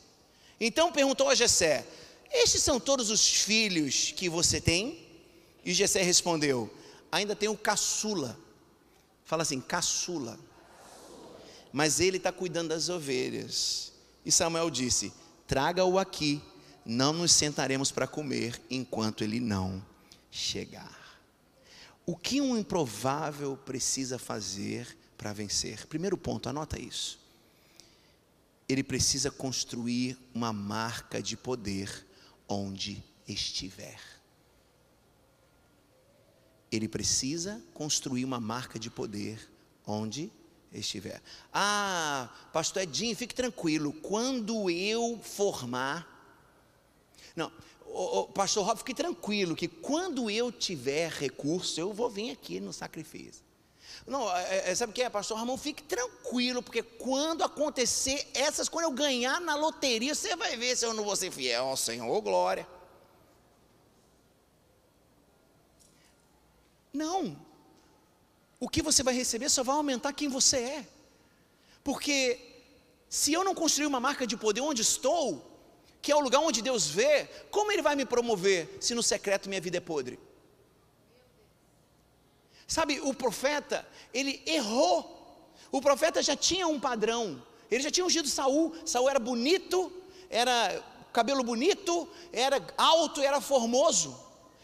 [0.59, 1.85] Então perguntou a Jessé:
[2.31, 5.08] Estes são todos os filhos que você tem?
[5.63, 6.71] E Jessé respondeu:
[7.11, 8.37] Ainda tem o caçula.
[9.25, 10.39] Fala assim, caçula.
[11.71, 13.91] Mas ele está cuidando das ovelhas.
[14.25, 15.13] E Samuel disse:
[15.47, 16.41] Traga-o aqui,
[16.85, 19.83] não nos sentaremos para comer enquanto ele não
[20.31, 20.97] chegar.
[22.05, 25.85] O que um improvável precisa fazer para vencer?
[25.85, 27.19] Primeiro ponto, anota isso.
[28.67, 32.05] Ele precisa construir uma marca de poder
[32.47, 34.18] onde estiver
[36.71, 39.39] ele precisa construir uma marca de poder
[39.85, 40.31] onde
[40.71, 41.21] estiver.
[41.53, 46.07] Ah, pastor Edinho, fique tranquilo, quando eu formar.
[47.35, 47.51] Não,
[47.85, 52.59] oh, oh, pastor Rob, fique tranquilo, que quando eu tiver recurso, eu vou vir aqui
[52.59, 53.49] no sacrifício.
[54.05, 55.57] Não, é, é, sabe o que é, pastor Ramon?
[55.57, 60.85] Fique tranquilo, porque quando acontecer essas, quando eu ganhar na loteria, você vai ver se
[60.85, 62.67] eu não vou ser fiel ao Senhor, glória.
[66.93, 67.37] Não.
[68.59, 70.87] O que você vai receber só vai aumentar quem você é.
[71.83, 72.39] Porque
[73.09, 75.45] se eu não construir uma marca de poder onde estou,
[76.01, 79.49] que é o lugar onde Deus vê, como Ele vai me promover se no secreto
[79.49, 80.19] minha vida é podre?
[82.67, 84.95] Sabe, o profeta, ele errou.
[85.71, 87.41] O profeta já tinha um padrão.
[87.69, 88.75] Ele já tinha ungido Saul.
[88.85, 89.91] Saul era bonito,
[90.29, 90.79] era
[91.11, 94.15] cabelo bonito, era alto, era formoso.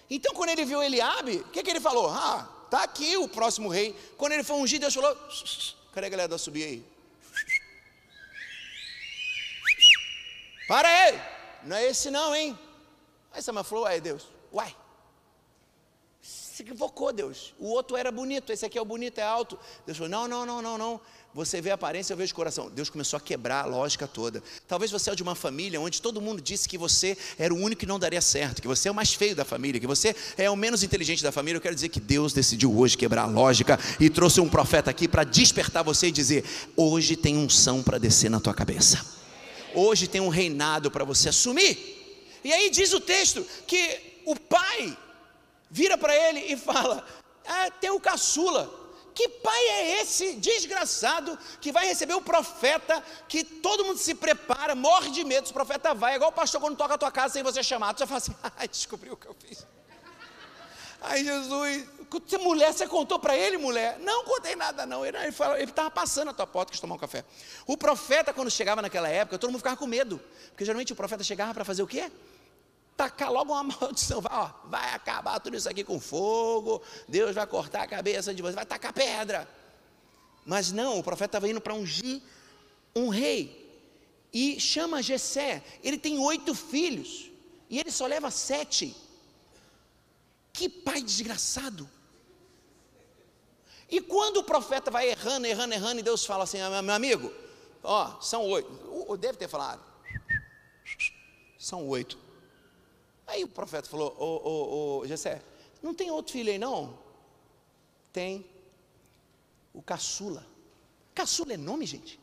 [0.09, 2.09] Então, quando ele viu Eliabe, o que, que ele falou?
[2.09, 3.95] Ah, tá aqui o próximo rei.
[4.17, 5.15] Quando ele foi ungido, Deus falou:
[5.93, 6.85] cadê a galera da subir aí?
[10.67, 11.21] Para aí!
[11.63, 12.57] Não é esse não, hein?
[13.31, 14.75] Aí Samuel falou: uai, Deus, uai.
[16.21, 17.53] Se equivocou, Deus.
[17.59, 19.59] O outro era bonito, esse aqui é o bonito, é alto.
[19.85, 21.01] Deus falou: não, não, não, não, não.
[21.35, 22.69] Você vê a aparência, eu vejo o coração.
[22.69, 24.41] Deus começou a quebrar a lógica toda.
[24.69, 27.81] Talvez você é de uma família onde todo mundo disse que você era o único
[27.81, 30.49] que não daria certo, que você é o mais feio da família, que você é
[30.49, 31.57] o menos inteligente da família.
[31.57, 35.09] Eu quero dizer que Deus decidiu hoje quebrar a lógica e trouxe um profeta aqui
[35.09, 39.05] para despertar você e dizer: hoje tem unção para descer na tua cabeça.
[39.73, 42.39] Hoje tem um reinado para você assumir.
[42.45, 44.97] E aí diz o texto que o pai
[45.69, 47.05] vira para ele e fala:
[47.45, 48.84] ah, tem o caçula
[49.15, 54.75] que pai é esse desgraçado que vai receber o profeta, que todo mundo se prepara,
[54.75, 57.33] morre de medo, o profeta vai, é igual o pastor quando toca a tua casa
[57.33, 59.65] sem você chamar, tu já fala assim, ai, descobriu o que eu fiz.
[61.01, 61.85] Aí Jesus,
[62.41, 63.99] mulher, você contou para ele, mulher?
[63.99, 65.05] Não contei nada, não.
[65.05, 65.17] Ele
[65.63, 67.23] estava passando a tua porta que tomar um café.
[67.67, 70.19] O profeta, quando chegava naquela época, todo mundo ficava com medo.
[70.49, 72.11] Porque geralmente o profeta chegava para fazer o quê?
[72.95, 77.45] Tacar logo uma maldição, vai, ó, vai acabar tudo isso aqui com fogo, Deus vai
[77.45, 79.47] cortar a cabeça de você, vai tacar pedra.
[80.45, 82.21] Mas não, o profeta estava indo para ungir
[82.95, 83.63] um rei.
[84.31, 87.31] E chama Jessé, ele tem oito filhos,
[87.69, 88.95] e ele só leva sete.
[90.51, 91.89] Que pai desgraçado.
[93.89, 97.31] E quando o profeta vai errando, errando, errando, e Deus fala assim, ah, meu amigo,
[97.83, 98.69] ó, são oito.
[99.17, 99.81] Deve ter falado.
[101.57, 102.24] São oito.
[103.27, 105.41] Aí o profeta falou: Ô, ô, ô, Jessé,
[105.81, 106.97] não tem outro filho aí não?
[108.11, 108.45] Tem.
[109.73, 110.45] o caçula.
[111.13, 112.19] Caçula é nome, gente?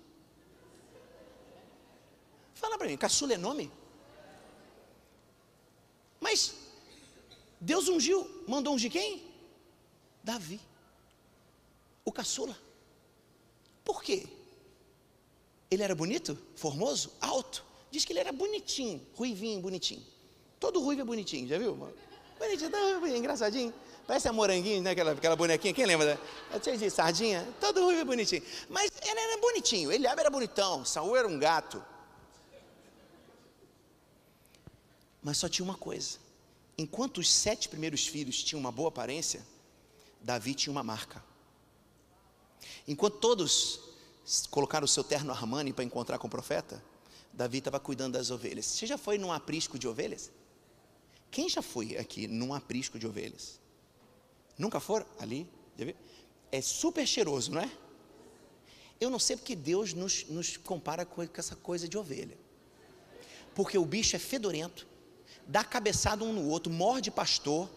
[2.54, 3.70] Fala para mim, caçula é nome?
[6.20, 6.54] Mas
[7.60, 9.22] Deus ungiu, mandou ungir quem?
[10.22, 10.60] Davi,
[12.04, 12.56] o caçula.
[13.84, 14.26] Por quê?
[15.70, 17.64] Ele era bonito, formoso, alto.
[17.90, 20.04] Diz que ele era bonitinho, ruivinho, bonitinho.
[20.62, 21.74] Todo ruivo é bonitinho, já viu?
[22.38, 23.74] Bonitinho, tá engraçadinho.
[24.06, 24.92] Parece a moranguinho, né?
[24.92, 26.16] Aquela, aquela bonequinha, quem lembra?
[26.52, 28.44] É cheio de sardinha, todo ruivo é bonitinho.
[28.70, 31.84] Mas ele era bonitinho, ele era bonitão, Saul era um gato.
[35.20, 36.18] Mas só tinha uma coisa.
[36.78, 39.44] Enquanto os sete primeiros filhos tinham uma boa aparência,
[40.20, 41.24] Davi tinha uma marca.
[42.86, 43.80] Enquanto todos
[44.48, 46.80] colocaram o seu terno Armani para encontrar com o profeta,
[47.32, 48.64] Davi estava cuidando das ovelhas.
[48.64, 50.30] Você já foi num aprisco de ovelhas?
[51.32, 53.58] Quem já foi aqui num aprisco de ovelhas?
[54.58, 55.48] Nunca foram ali?
[56.52, 57.72] É super cheiroso, não é?
[59.00, 62.36] Eu não sei porque Deus nos, nos compara com essa coisa de ovelha.
[63.54, 64.86] Porque o bicho é fedorento,
[65.46, 67.68] dá cabeçada um no outro, morde pastor.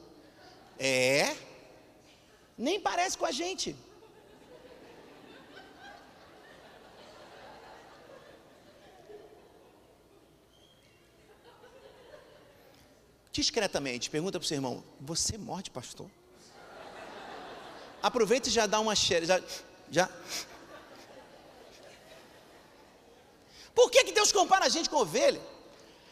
[0.77, 1.33] É.
[2.57, 3.73] Nem parece com a gente.
[13.35, 16.09] Discretamente, pergunta para o seu irmão: Você morde pastor?
[18.01, 19.25] Aproveita e já dá uma cheira.
[19.25, 19.41] Já,
[19.91, 20.09] já.
[23.73, 25.41] Por que, que Deus compara a gente com ovelha?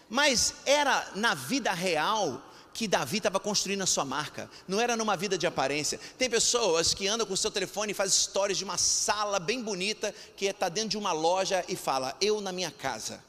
[0.09, 5.15] Mas era na vida real que Davi estava construindo a sua marca, não era numa
[5.15, 5.97] vida de aparência.
[6.17, 9.63] Tem pessoas que andam com o seu telefone e fazem histórias de uma sala bem
[9.63, 13.23] bonita, que está dentro de uma loja e fala, eu na minha casa.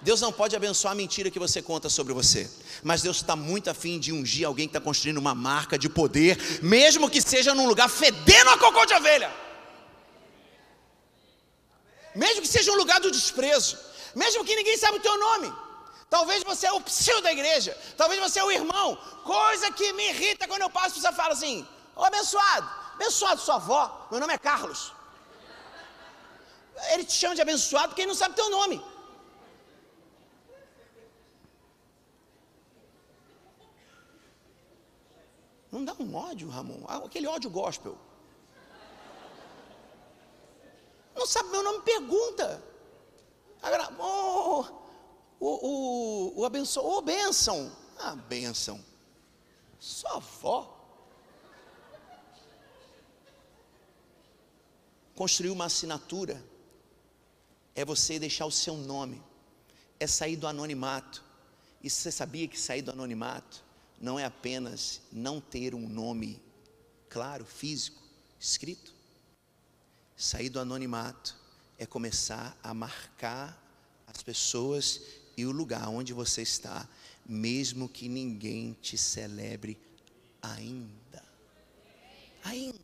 [0.00, 2.50] Deus não pode abençoar a mentira que você conta sobre você,
[2.82, 6.38] mas Deus está muito afim de ungir alguém que está construindo uma marca de poder,
[6.62, 9.30] mesmo que seja num lugar fedendo a cocô de ovelha,
[12.14, 15.48] mesmo que seja um lugar do desprezo mesmo que ninguém saiba o teu nome.
[16.10, 18.96] Talvez você é o psil da igreja, talvez você é o irmão.
[19.24, 23.56] Coisa que me irrita quando eu passo e você fala assim: Ô abençoado, abençoado sua
[23.56, 24.92] avó, meu nome é Carlos.
[26.92, 28.82] Ele te chama de abençoado porque ele não sabe teu nome.
[35.70, 37.96] Não dá um ódio, Ramon, ah, aquele ódio gospel.
[41.14, 42.62] Não sabe meu nome, pergunta.
[43.60, 44.64] Agora, oh,
[45.38, 48.82] o, o, o abençoa, ô oh, bênção, ah, bênção,
[49.78, 50.74] sua avó.
[55.14, 56.42] Construir uma assinatura
[57.74, 59.22] é você deixar o seu nome,
[60.00, 61.24] é sair do anonimato.
[61.82, 63.67] E você sabia que sair do anonimato
[64.00, 66.40] não é apenas não ter um nome
[67.08, 68.02] claro, físico,
[68.38, 68.94] escrito?
[70.16, 71.36] Sair do anonimato
[71.78, 73.60] é começar a marcar
[74.06, 75.00] as pessoas
[75.36, 76.88] e o lugar onde você está,
[77.26, 79.78] mesmo que ninguém te celebre
[80.42, 81.24] ainda.
[82.44, 82.78] Ainda.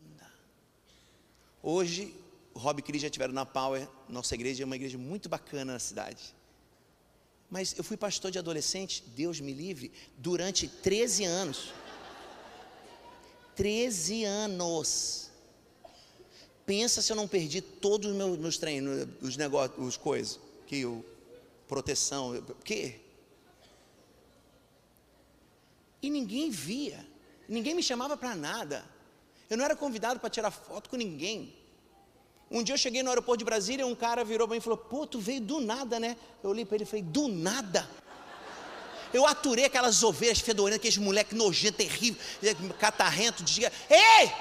[1.61, 2.15] Hoje,
[2.53, 5.73] o Rob e Cris já estiveram na Power, nossa igreja é uma igreja muito bacana
[5.73, 6.34] na cidade.
[7.55, 11.73] Mas eu fui pastor de adolescente, Deus me livre, durante 13 anos.
[13.55, 15.31] 13 anos.
[16.65, 20.37] Pensa se eu não perdi todos os meus, meus treinos, os negócios, os coisas,
[20.67, 21.05] que eu,
[21.65, 22.99] proteção, o quê?
[26.01, 27.07] E ninguém via,
[27.47, 28.83] ninguém me chamava para nada.
[29.49, 31.55] Eu não era convidado para tirar foto com ninguém.
[32.55, 34.77] Um dia eu cheguei no aeroporto de Brasília, um cara virou para mim e falou:
[34.77, 36.15] Pô, tu veio do nada, né?
[36.41, 37.85] Eu olhei para ele e falei: Do nada.
[39.13, 42.17] Eu aturei aquelas ovelhas fedorentas, aqueles moleque nojento, terrível,
[42.79, 44.31] catarrento, diga: Ei!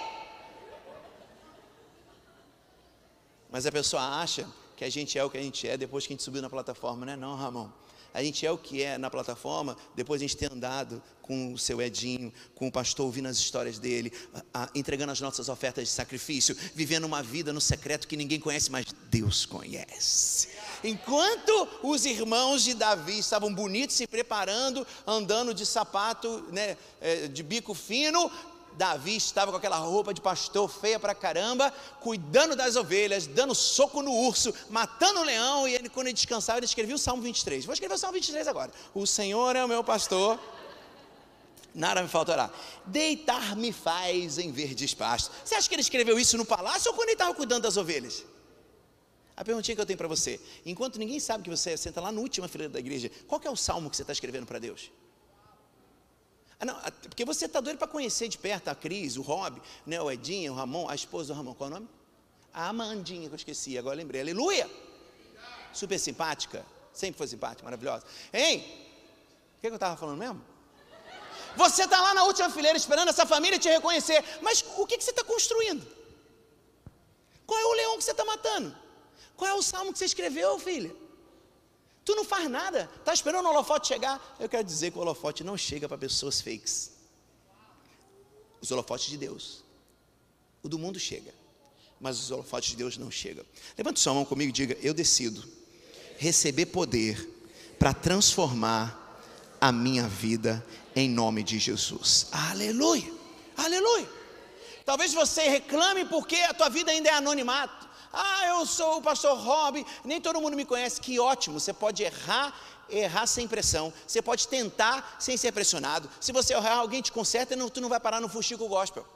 [3.50, 6.12] Mas a pessoa acha que a gente é o que a gente é depois que
[6.12, 7.68] a gente subiu na plataforma, não é não, Ramon?
[8.14, 11.53] A gente é o que é na plataforma depois de a gente ter andado com
[11.53, 14.12] o seu Edinho, com o pastor ouvindo as histórias dele,
[14.53, 18.38] a, a, entregando as nossas ofertas de sacrifício, vivendo uma vida no secreto que ninguém
[18.38, 20.48] conhece, mas Deus conhece.
[20.85, 27.42] Enquanto os irmãos de Davi estavam bonitos, se preparando, andando de sapato né, é, de
[27.42, 28.31] bico fino,
[28.77, 34.03] Davi estava com aquela roupa de pastor feia pra caramba, cuidando das ovelhas, dando soco
[34.03, 37.65] no urso, matando o leão, e ele, quando ele descansava, ele escrevia o Salmo 23.
[37.65, 38.73] Vou escrever o Salmo 23 agora.
[38.95, 40.39] O Senhor é o meu pastor,
[41.75, 42.51] nada me faltará.
[42.87, 45.35] Deitar-me faz em verdes pastos.
[45.45, 48.25] Você acha que ele escreveu isso no palácio ou quando ele estava cuidando das ovelhas?
[49.37, 52.21] A perguntinha que eu tenho para você: enquanto ninguém sabe que você senta lá na
[52.21, 54.91] última fileira da igreja, qual é o salmo que você está escrevendo para Deus?
[56.59, 60.01] Ah, não, porque você está doido para conhecer de perto a Cris, o Rob, né,
[60.01, 61.88] o Edinho, o Ramon, a esposa do Ramon, qual é o nome?
[62.53, 64.21] A Amandinha, que eu esqueci, agora lembrei.
[64.21, 64.71] Aleluia!
[65.73, 68.07] Super simpática, sempre foi simpática, maravilhosa.
[68.33, 68.59] Hein?
[68.59, 70.55] O que, que eu estava falando mesmo?
[71.57, 75.05] Você está lá na última fileira esperando essa família te reconhecer, mas o que, que
[75.05, 75.87] você está construindo?
[77.47, 78.75] Qual é o leão que você está matando?
[79.37, 80.95] Qual é o salmo que você escreveu, filha?
[82.05, 84.37] Tu não faz nada, está esperando o holofote chegar.
[84.38, 86.93] Eu quero dizer que o holofote não chega para pessoas fakes.
[88.61, 89.64] Os holofotes de Deus.
[90.62, 91.35] O do mundo chega,
[92.01, 93.45] mas os holofotes de Deus não chegam.
[93.77, 95.43] Levante sua mão comigo e diga: Eu decido
[96.17, 97.31] receber poder
[97.79, 99.01] para transformar
[99.61, 100.64] a minha vida
[100.95, 102.29] em nome de Jesus.
[102.31, 103.12] Aleluia,
[103.57, 104.09] aleluia.
[104.85, 107.88] Talvez você reclame porque a tua vida ainda é anonimato.
[108.14, 111.00] Ah, eu sou o pastor Rob, nem todo mundo me conhece.
[111.00, 112.55] Que ótimo, você pode errar,
[112.88, 113.92] errar sem pressão.
[114.07, 116.09] Você pode tentar sem ser pressionado.
[116.20, 119.07] Se você errar, alguém te conserta e tu não vai parar no fuxico gospel.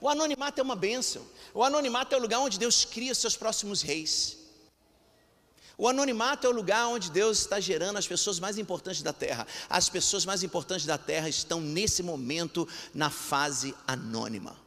[0.00, 1.26] O anonimato é uma bênção.
[1.54, 4.36] O anonimato é o lugar onde Deus cria seus próximos reis.
[5.78, 9.46] O anonimato é o lugar onde Deus está gerando as pessoas mais importantes da terra.
[9.68, 14.65] As pessoas mais importantes da terra estão nesse momento na fase anônima.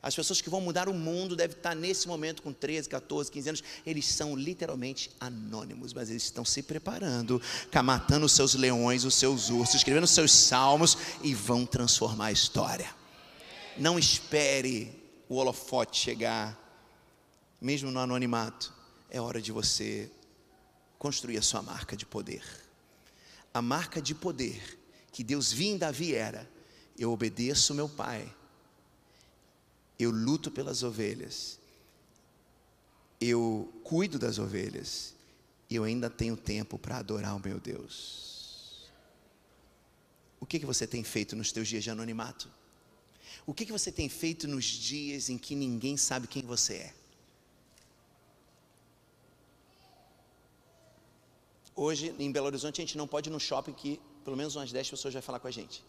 [0.00, 3.48] As pessoas que vão mudar o mundo devem estar nesse momento com 13, 14, 15
[3.48, 3.64] anos.
[3.84, 7.42] Eles são literalmente anônimos, mas eles estão se preparando,
[7.82, 12.32] matando os seus leões, os seus ursos, escrevendo os seus salmos e vão transformar a
[12.32, 12.94] história.
[13.76, 14.92] Não espere
[15.28, 16.56] o holofote chegar,
[17.60, 18.72] mesmo no anonimato.
[19.10, 20.10] É hora de você
[20.96, 22.42] construir a sua marca de poder.
[23.52, 24.78] A marca de poder
[25.10, 26.48] que Deus viu em Davi era:
[26.96, 28.32] eu obedeço meu pai
[29.98, 31.58] eu luto pelas ovelhas,
[33.20, 35.14] eu cuido das ovelhas,
[35.68, 38.88] e eu ainda tenho tempo para adorar o meu Deus.
[40.40, 42.48] O que, que você tem feito nos teus dias de anonimato?
[43.46, 46.94] O que, que você tem feito nos dias em que ninguém sabe quem você é?
[51.74, 54.72] Hoje, em Belo Horizonte, a gente não pode ir no shopping que pelo menos umas
[54.72, 55.84] 10 pessoas vão falar com a gente.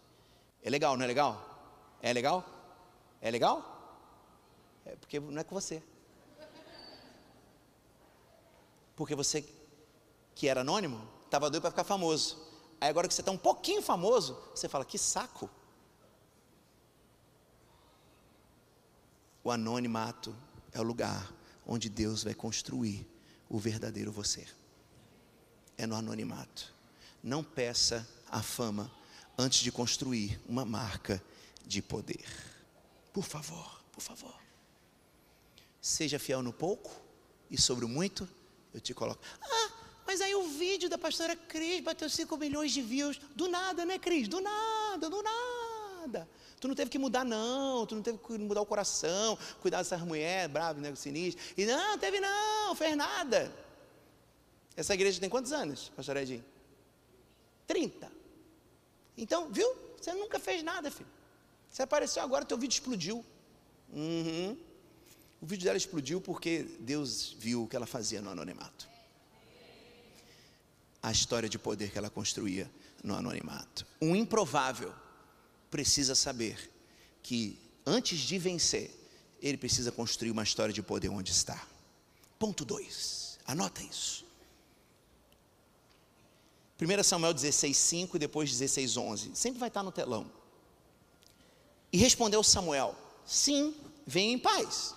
[0.63, 1.97] É legal, não é legal?
[2.01, 2.45] É legal?
[3.21, 3.78] É legal?
[4.89, 5.83] É porque não é com você.
[8.95, 9.47] Porque você,
[10.33, 12.37] que era anônimo, estava doido para ficar famoso.
[12.81, 15.49] Aí agora que você está um pouquinho famoso, você fala, que saco.
[19.43, 20.35] O anonimato
[20.71, 21.31] é o lugar
[21.65, 23.07] onde Deus vai construir
[23.47, 24.47] o verdadeiro você.
[25.77, 26.73] É no anonimato.
[27.21, 28.91] Não peça a fama
[29.37, 31.23] antes de construir uma marca
[31.65, 32.25] de poder.
[33.13, 34.48] Por favor, por favor.
[35.81, 36.91] Seja fiel no pouco
[37.49, 38.27] e sobre o muito
[38.73, 39.21] eu te coloco.
[39.41, 39.71] Ah,
[40.05, 43.19] mas aí o vídeo da pastora Cris bateu 5 milhões de views.
[43.35, 44.27] Do nada, né, Cris?
[44.27, 46.27] Do nada, do nada.
[46.59, 47.85] Tu não teve que mudar, não.
[47.85, 51.53] Tu não teve que mudar o coração, cuidar dessas mulheres bravas, né, sinistras.
[51.57, 53.51] E não, teve não, fez nada.
[54.75, 56.43] Essa igreja tem quantos anos, pastor Edinho?
[57.67, 58.11] 30.
[59.17, 59.75] Então, viu?
[59.99, 61.09] Você nunca fez nada, filho.
[61.69, 63.25] Você apareceu agora, teu vídeo explodiu.
[63.91, 64.57] Uhum.
[65.41, 68.89] O vídeo dela explodiu porque Deus viu o que ela fazia no anonimato.
[71.01, 72.69] A história de poder que ela construía
[73.03, 73.85] no anonimato.
[74.01, 74.93] Um improvável
[75.71, 76.69] precisa saber
[77.23, 78.91] que antes de vencer,
[79.41, 81.65] ele precisa construir uma história de poder onde está.
[82.37, 83.39] Ponto 2.
[83.45, 84.25] Anota isso.
[86.81, 89.35] 1 Samuel 16, 5 e depois 16, 11.
[89.35, 90.29] Sempre vai estar no telão.
[91.91, 93.75] E respondeu Samuel: Sim,
[94.05, 94.95] venha em paz.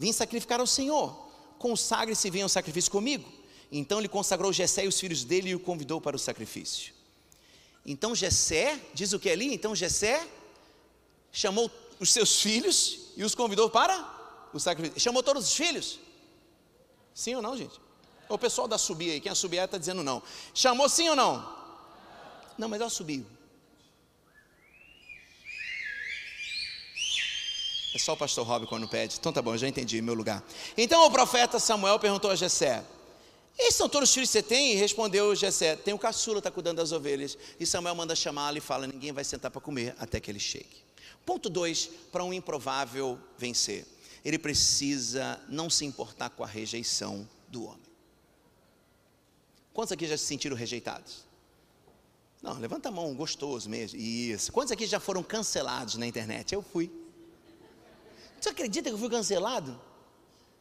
[0.00, 1.14] Vim sacrificar ao Senhor.
[1.58, 3.30] Consagre-se e venha ao sacrifício comigo.
[3.70, 6.94] Então ele consagrou Jessé e os filhos dele e o convidou para o sacrifício.
[7.84, 9.52] Então Jessé, diz o que ali?
[9.52, 10.26] Então Jessé
[11.30, 14.98] chamou os seus filhos e os convidou para o sacrifício.
[14.98, 15.98] Chamou todos os filhos?
[17.14, 17.78] Sim ou não, gente?
[18.26, 20.22] O pessoal da subir aí, quem assobiar está dizendo não.
[20.54, 21.46] Chamou sim ou não?
[22.56, 23.26] Não, mas eu assobio.
[27.94, 29.16] É só o pastor Rob quando pede.
[29.18, 30.44] Então tá bom, já entendi meu lugar.
[30.76, 32.84] Então o profeta Samuel perguntou a Jessé:
[33.58, 34.72] Esses são todos os filhos que você tem?
[34.72, 37.36] E respondeu Jessé: Tem o caçula, está cuidando das ovelhas.
[37.58, 40.84] E Samuel manda chamá-lo e fala: Ninguém vai sentar para comer até que ele chegue.
[41.26, 43.84] Ponto 2: Para um improvável vencer,
[44.24, 47.90] ele precisa não se importar com a rejeição do homem.
[49.72, 51.24] Quantos aqui já se sentiram rejeitados?
[52.42, 53.98] Não, levanta a mão, gostoso mesmo.
[53.98, 54.50] Isso.
[54.52, 56.54] Quantos aqui já foram cancelados na internet?
[56.54, 56.90] Eu fui.
[58.40, 59.78] Você acredita que eu fui cancelado?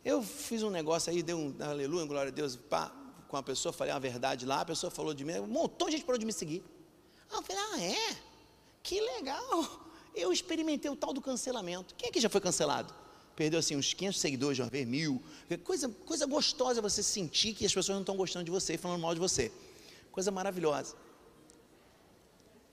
[0.04, 2.92] Eu fiz um negócio aí, dei um aleluia, glória a Deus, pá,
[3.28, 5.94] com uma pessoa, falei uma verdade lá, a pessoa falou de mim, um montão de
[5.94, 6.64] gente parou de me seguir.
[7.32, 8.18] Ah, eu falei, ah, é?
[8.84, 9.88] Que legal.
[10.14, 11.96] Eu experimentei o tal do cancelamento.
[11.96, 12.94] Quem aqui já foi cancelado?
[13.36, 15.24] Perdeu assim uns 500 seguidores uma vez, mil.
[15.64, 19.00] Coisa, coisa gostosa você sentir que as pessoas não estão gostando de você e falando
[19.00, 19.52] mal de você.
[20.12, 20.96] Coisa maravilhosa.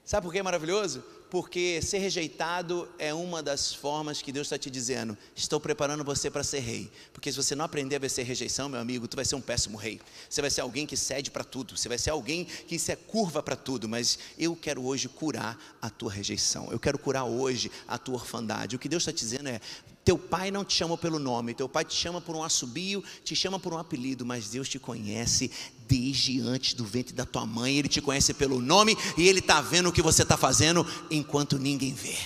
[0.04, 1.04] Sabe por que é maravilhoso?
[1.28, 6.30] Porque ser rejeitado é uma das formas que Deus está te dizendo: estou preparando você
[6.30, 6.90] para ser rei.
[7.12, 9.76] Porque se você não aprender a vencer rejeição, meu amigo, tu vai ser um péssimo
[9.76, 10.00] rei.
[10.28, 11.76] Você vai ser alguém que cede para tudo.
[11.76, 13.88] Você vai ser alguém que se é curva para tudo.
[13.88, 16.68] Mas eu quero hoje curar a tua rejeição.
[16.70, 18.76] Eu quero curar hoje a tua orfandade.
[18.76, 19.60] O que Deus está te dizendo é:
[20.06, 23.34] teu pai não te chama pelo nome, teu pai te chama por um assobio, te
[23.34, 25.50] chama por um apelido, mas Deus te conhece
[25.88, 29.60] desde antes do ventre da tua mãe, Ele te conhece pelo nome e Ele está
[29.60, 32.16] vendo o que você está fazendo enquanto ninguém vê.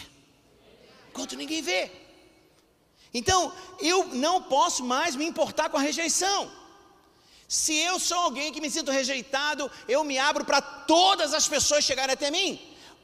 [1.08, 1.90] Enquanto ninguém vê.
[3.14, 6.52] Então, eu não posso mais me importar com a rejeição.
[7.48, 11.82] Se eu sou alguém que me sinto rejeitado, eu me abro para todas as pessoas
[11.82, 12.60] chegarem até mim.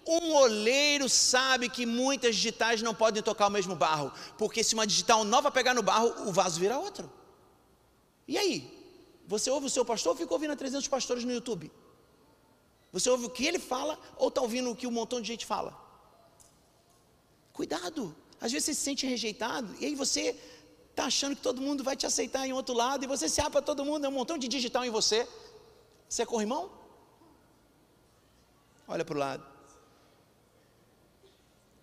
[0.06, 4.86] Um oleiro sabe que muitas digitais não podem tocar o mesmo barro, porque se uma
[4.86, 7.10] digital nova pegar no barro, o vaso vira outro.
[8.28, 8.72] E aí?
[9.26, 11.72] Você ouve o seu pastor ou fica ouvindo a 300 pastores no YouTube?
[12.92, 15.44] Você ouve o que ele fala ou está ouvindo o que um montão de gente
[15.44, 15.76] fala?
[17.52, 18.14] Cuidado.
[18.40, 20.36] Às vezes você se sente rejeitado e aí você
[20.90, 23.52] está achando que todo mundo vai te aceitar em outro lado e você se abre
[23.52, 25.28] para todo mundo, é um montão de digital em você.
[26.08, 26.70] Você é corrimão?
[28.86, 29.55] Olha para o lado.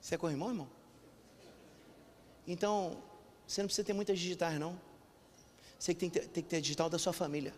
[0.03, 0.69] Você é corrimão, irmão?
[2.45, 3.01] Então,
[3.47, 4.77] você não precisa ter muitas digitais, não.
[5.79, 7.53] Você tem que ter, tem que ter digital da sua família.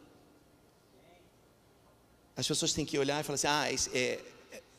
[2.38, 4.24] As pessoas têm que olhar e falar assim: ah, esse é,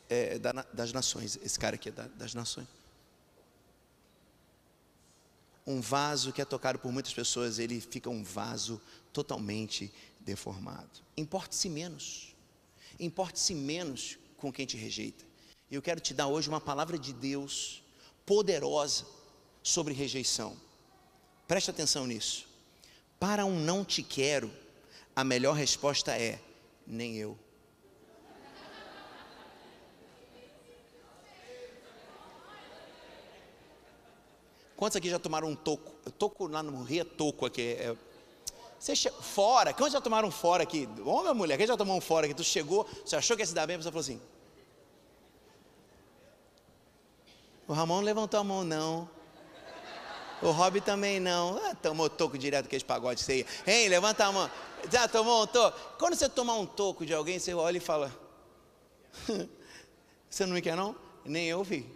[0.09, 1.37] é, é das nações.
[1.43, 2.69] Esse cara aqui é da, das nações.
[5.65, 9.91] Um vaso que é tocado por muitas pessoas, ele fica um vaso totalmente
[10.21, 11.01] deformado.
[11.17, 12.33] Importe-se menos.
[12.97, 15.26] Importe-se menos com quem te rejeita.
[15.69, 17.83] Eu quero te dar hoje uma palavra de Deus
[18.25, 19.05] poderosa
[19.61, 20.55] sobre rejeição.
[21.45, 22.47] Preste atenção nisso.
[23.19, 24.49] Para um não te quero,
[25.13, 26.39] a melhor resposta é:
[26.85, 27.37] nem eu.
[34.77, 35.91] Quantos aqui já tomaram um toco?
[36.11, 37.75] Toco lá no Rio, é toco aqui.
[37.79, 37.95] É...
[38.79, 39.09] Você che...
[39.09, 40.87] Fora, quantos já tomaram fora aqui?
[41.03, 41.57] Homem ou mulher?
[41.57, 42.35] Quem já tomou um fora aqui?
[42.35, 44.21] Tu chegou, você achou que ia se dar bem, pessoa falou assim:
[47.67, 49.09] O Ramon não levantou a mão, não.
[50.41, 51.57] O Rob também não.
[51.65, 53.45] Ah, tomou toco direto que esse pagode sei.
[53.65, 54.49] Hein, levanta a mão.
[54.91, 55.77] Já tomou um toco?
[55.97, 58.13] Quando você tomar um toco de alguém, você olha e fala:
[60.29, 60.95] Você não me quer, não?
[61.25, 61.89] Nem eu vi.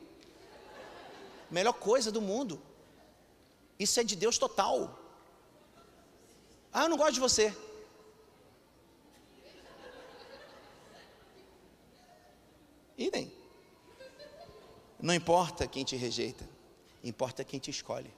[1.50, 2.62] Melhor coisa do mundo.
[3.80, 4.98] Isso é de Deus total.
[6.74, 7.56] Ah, eu não gosto de você.
[12.98, 13.41] Idem.
[15.02, 16.48] Não importa quem te rejeita,
[17.04, 18.12] importa quem te escolhe.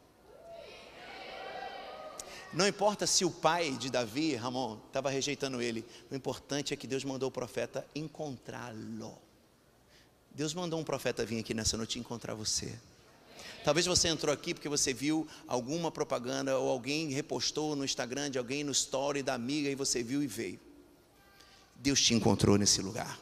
[2.51, 6.85] Não importa se o pai de Davi, Ramon, estava rejeitando ele, o importante é que
[6.85, 9.17] Deus mandou o profeta encontrá-lo.
[10.31, 12.77] Deus mandou um profeta vir aqui nessa noite encontrar você.
[13.63, 18.37] Talvez você entrou aqui porque você viu alguma propaganda ou alguém repostou no Instagram de
[18.37, 20.59] alguém no story da amiga e você viu e veio.
[21.75, 23.19] Deus te encontrou nesse lugar.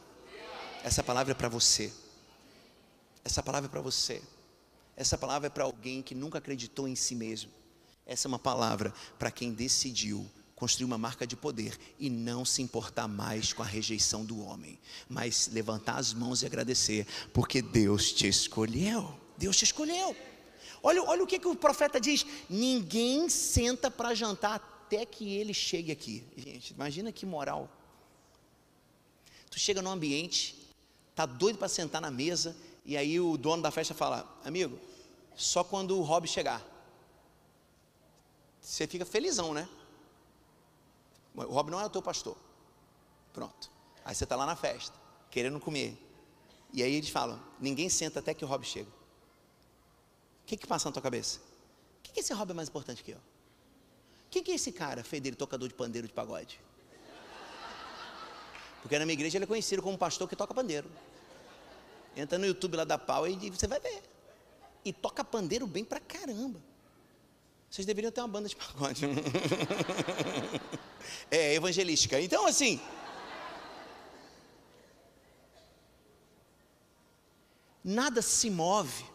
[0.84, 1.94] Essa palavra é para você.
[3.24, 4.22] Essa palavra é para você.
[4.96, 7.52] Essa palavra é para alguém que nunca acreditou em si mesmo.
[8.06, 12.62] Essa é uma palavra para quem decidiu construir uma marca de poder e não se
[12.62, 14.78] importar mais com a rejeição do homem,
[15.10, 19.20] mas levantar as mãos e agradecer, porque Deus te escolheu.
[19.40, 20.16] Deus te escolheu.
[20.84, 25.54] Olha, olha o que, que o profeta diz: ninguém senta para jantar até que ele
[25.54, 26.24] chegue aqui.
[26.38, 27.68] Gente, imagina que moral.
[29.50, 30.56] Tu chega num ambiente,
[31.16, 32.56] tá doido para sentar na mesa
[32.86, 34.80] e aí o dono da festa fala: Amigo,
[35.36, 36.66] só quando o Rob chegar.
[38.60, 39.68] Você fica felizão, né?
[41.36, 42.38] O Rob não é o teu pastor.
[43.34, 43.72] Pronto.
[44.04, 44.96] Aí você está lá na festa,
[45.30, 45.98] querendo comer.
[46.74, 48.90] E aí eles falam: Ninguém senta até que o Rob chega.
[48.90, 51.40] O que, que passa na tua cabeça?
[51.40, 53.20] O que, que esse Rob é mais importante que eu?
[54.30, 56.60] Quem que é esse cara, feio tocador de pandeiro de pagode?
[58.82, 60.90] Porque na minha igreja ele é conhecido como pastor que toca pandeiro.
[62.16, 64.04] Entra no YouTube lá da Pau e você vai ver.
[64.84, 66.62] E toca pandeiro bem pra caramba.
[67.70, 69.06] Vocês deveriam ter uma banda de pagode.
[71.32, 72.20] é, evangelística.
[72.20, 72.82] Então, assim.
[77.84, 79.06] Nada se move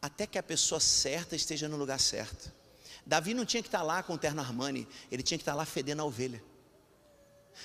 [0.00, 2.52] até que a pessoa certa esteja no lugar certo.
[3.04, 5.64] Davi não tinha que estar lá com o terno Armani, ele tinha que estar lá
[5.64, 6.42] fedendo a ovelha.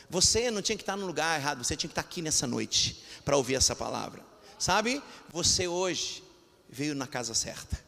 [0.09, 3.03] Você não tinha que estar no lugar errado, você tinha que estar aqui nessa noite
[3.24, 4.35] para ouvir essa palavra.
[4.58, 5.01] Sabe?
[5.32, 6.24] Você hoje
[6.70, 7.84] veio na casa certa.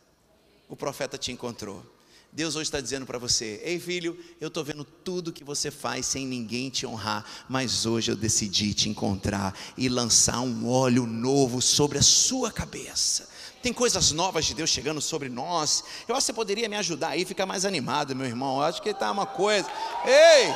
[0.70, 1.84] O profeta te encontrou.
[2.32, 6.06] Deus hoje está dizendo para você: Ei filho, eu estou vendo tudo que você faz
[6.06, 11.62] sem ninguém te honrar, mas hoje eu decidi te encontrar e lançar um óleo novo
[11.62, 13.28] sobre a sua cabeça.
[13.62, 15.84] Tem coisas novas de Deus chegando sobre nós.
[16.08, 18.58] Eu acho que você poderia me ajudar aí, ficar mais animado, meu irmão.
[18.58, 19.68] Eu acho que está uma coisa.
[20.06, 20.54] Ei!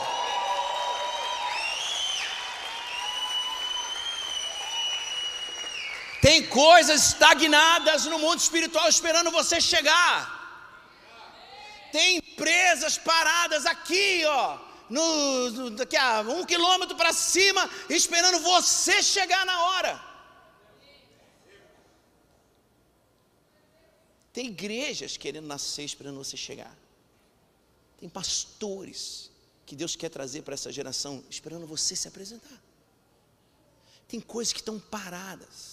[6.32, 10.16] Tem coisas estagnadas no mundo espiritual esperando você chegar.
[11.96, 14.46] Tem empresas paradas aqui, ó,
[14.90, 19.94] no, daqui a um quilômetro para cima, esperando você chegar na hora.
[24.32, 26.74] Tem igrejas querendo nascer, esperando você chegar.
[28.00, 29.30] Tem pastores
[29.66, 32.60] que Deus quer trazer para essa geração, esperando você se apresentar.
[34.08, 35.71] Tem coisas que estão paradas,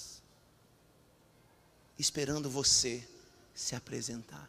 [1.98, 3.06] esperando você
[3.54, 4.48] se apresentar.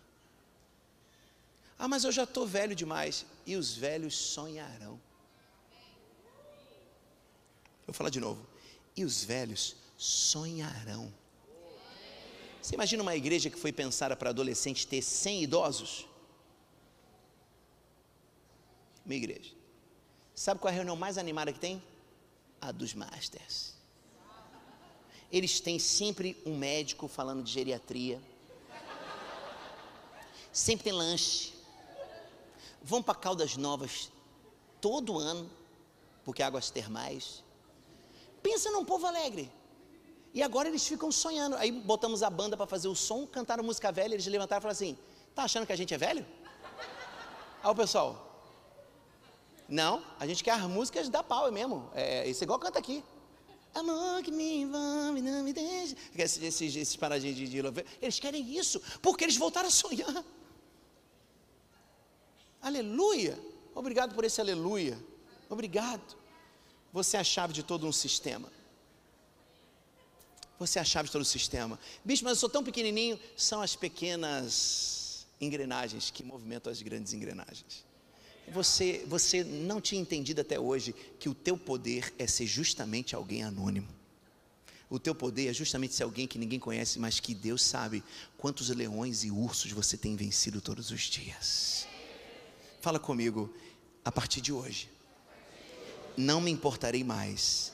[1.77, 3.25] Ah, mas eu já estou velho demais.
[3.45, 4.99] E os velhos sonharão.
[7.87, 8.45] Vou falar de novo.
[8.95, 11.11] E os velhos sonharão.
[12.61, 16.07] Você imagina uma igreja que foi pensada para adolescentes ter 100 idosos?
[19.05, 19.55] Uma igreja.
[20.35, 21.81] Sabe qual é a reunião mais animada que tem?
[22.61, 23.78] A dos Masters.
[25.31, 28.21] Eles têm sempre um médico falando de geriatria.
[30.51, 31.59] Sempre tem lanche
[32.81, 34.11] vão para Caldas Novas
[34.81, 35.49] todo ano,
[36.23, 37.43] porque águas termais.
[38.41, 39.51] Pensa num povo alegre.
[40.33, 41.55] E agora eles ficam sonhando.
[41.57, 44.75] Aí botamos a banda para fazer o som, cantaram música velha, eles levantaram e falaram
[44.75, 44.97] assim:
[45.35, 46.25] tá achando que a gente é velho?
[47.63, 48.25] Aí o pessoal.
[49.67, 51.91] Não, a gente quer as músicas da pau mesmo.
[51.93, 53.03] É, isso é igual canta aqui.
[53.73, 55.95] Amor que me envolve, não me deixa.
[56.15, 57.59] Esses, esses, esses paradinhos de, de
[58.01, 60.23] Eles querem isso, porque eles voltaram a sonhar.
[62.61, 63.39] Aleluia!
[63.75, 64.97] Obrigado por esse aleluia.
[65.49, 66.17] Obrigado.
[66.91, 68.51] Você é a chave de todo um sistema.
[70.57, 71.79] Você é a chave de todo o sistema.
[72.03, 73.19] Bicho, mas eu sou tão pequenininho.
[73.37, 77.85] São as pequenas engrenagens que movimentam as grandes engrenagens.
[78.51, 83.43] Você, você não tinha entendido até hoje que o teu poder é ser justamente alguém
[83.43, 83.87] anônimo.
[84.89, 88.03] O teu poder é justamente ser alguém que ninguém conhece, mas que Deus sabe
[88.37, 91.87] quantos leões e ursos você tem vencido todos os dias.
[92.81, 93.53] Fala comigo,
[94.03, 94.89] a partir de hoje,
[96.17, 97.71] não me importarei mais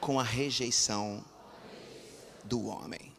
[0.00, 1.22] com a rejeição
[2.44, 3.17] do homem.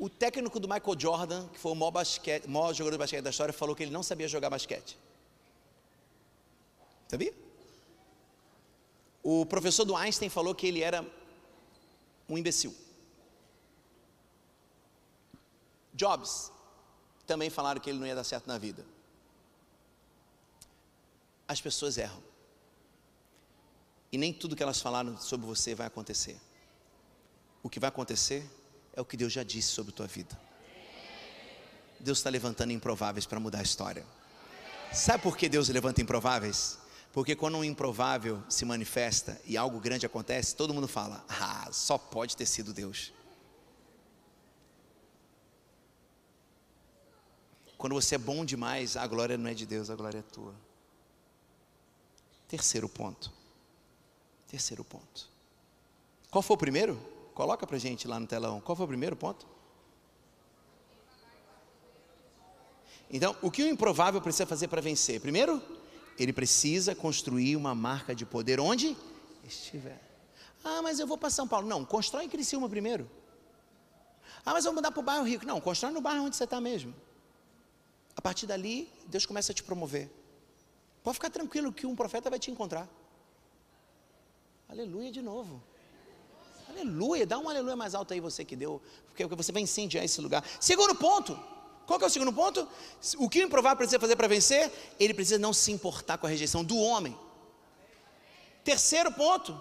[0.00, 3.28] O técnico do Michael Jordan, que foi o maior, basquete, maior jogador de basquete da
[3.28, 4.96] história, falou que ele não sabia jogar basquete.
[7.06, 7.34] Sabia?
[9.22, 11.06] O professor do Einstein falou que ele era
[12.26, 12.74] um imbecil.
[15.92, 16.50] Jobs
[17.26, 18.86] também falaram que ele não ia dar certo na vida.
[21.46, 22.22] As pessoas erram.
[24.10, 26.40] E nem tudo que elas falaram sobre você vai acontecer.
[27.62, 28.50] O que vai acontecer
[28.94, 30.38] é o que Deus já disse sobre a tua vida.
[31.98, 34.04] Deus está levantando improváveis para mudar a história.
[34.92, 36.78] Sabe por que Deus levanta improváveis?
[37.12, 41.98] Porque quando um improvável se manifesta e algo grande acontece, todo mundo fala: Ah, só
[41.98, 43.12] pode ter sido Deus.
[47.76, 50.54] Quando você é bom demais, a glória não é de Deus, a glória é tua.
[52.46, 53.32] Terceiro ponto.
[54.46, 55.28] Terceiro ponto.
[56.30, 57.19] Qual foi o primeiro?
[57.40, 58.60] Coloca pra gente lá no telão.
[58.60, 59.46] Qual foi o primeiro ponto?
[63.10, 65.22] Então, o que o improvável precisa fazer para vencer?
[65.22, 65.62] Primeiro,
[66.18, 68.94] ele precisa construir uma marca de poder onde
[69.42, 69.98] estiver.
[70.62, 71.66] Ah, mas eu vou para São Paulo.
[71.66, 73.10] Não, constrói em Criciúma primeiro.
[74.44, 75.46] Ah, mas eu vou mudar para o bairro rico.
[75.46, 76.94] Não, constrói no bairro onde você está mesmo.
[78.14, 80.10] A partir dali, Deus começa a te promover.
[81.02, 82.86] Pode ficar tranquilo que um profeta vai te encontrar.
[84.68, 85.69] Aleluia de novo.
[86.70, 90.20] Aleluia, dá um aleluia mais alto aí você que deu, porque você vai incendiar esse
[90.20, 90.44] lugar.
[90.60, 91.38] Segundo ponto,
[91.86, 92.66] qual que é o segundo ponto?
[93.18, 94.70] O que o improvável precisa fazer para vencer?
[94.98, 97.18] Ele precisa não se importar com a rejeição do homem.
[98.62, 99.60] Terceiro ponto,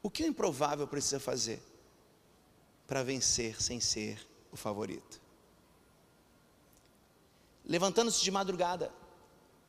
[0.00, 1.60] o que o improvável precisa fazer
[2.86, 5.20] para vencer sem ser o favorito?
[7.64, 8.92] Levantando-se de madrugada,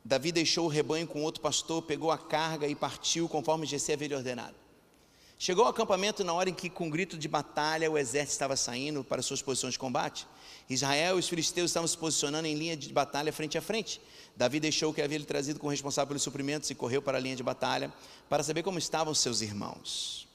[0.04, 4.16] Davi deixou o rebanho com outro pastor, pegou a carga e partiu conforme Jessé havia
[4.16, 4.54] ordenado.
[5.42, 9.02] Chegou ao acampamento na hora em que, com grito de batalha, o exército estava saindo
[9.02, 10.26] para suas posições de combate.
[10.68, 14.02] Israel e os filisteus estavam se posicionando em linha de batalha frente a frente.
[14.36, 17.20] Davi deixou o que havia lhe trazido como responsável pelos suprimentos e correu para a
[17.22, 17.90] linha de batalha
[18.28, 20.28] para saber como estavam seus irmãos.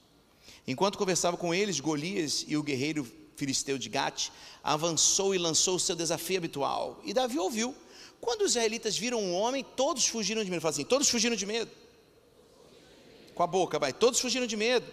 [0.67, 4.29] Enquanto conversava com eles, Golias e o guerreiro filisteu de Gate
[4.63, 6.99] avançou e lançou o seu desafio habitual.
[7.03, 7.75] E Davi ouviu.
[8.19, 10.61] Quando os israelitas viram um homem, todos fugiram de medo.
[10.61, 11.84] Fala assim: todos fugiram de medo
[13.35, 13.93] com a boca, vai.
[13.93, 14.85] Todos fugiram de medo.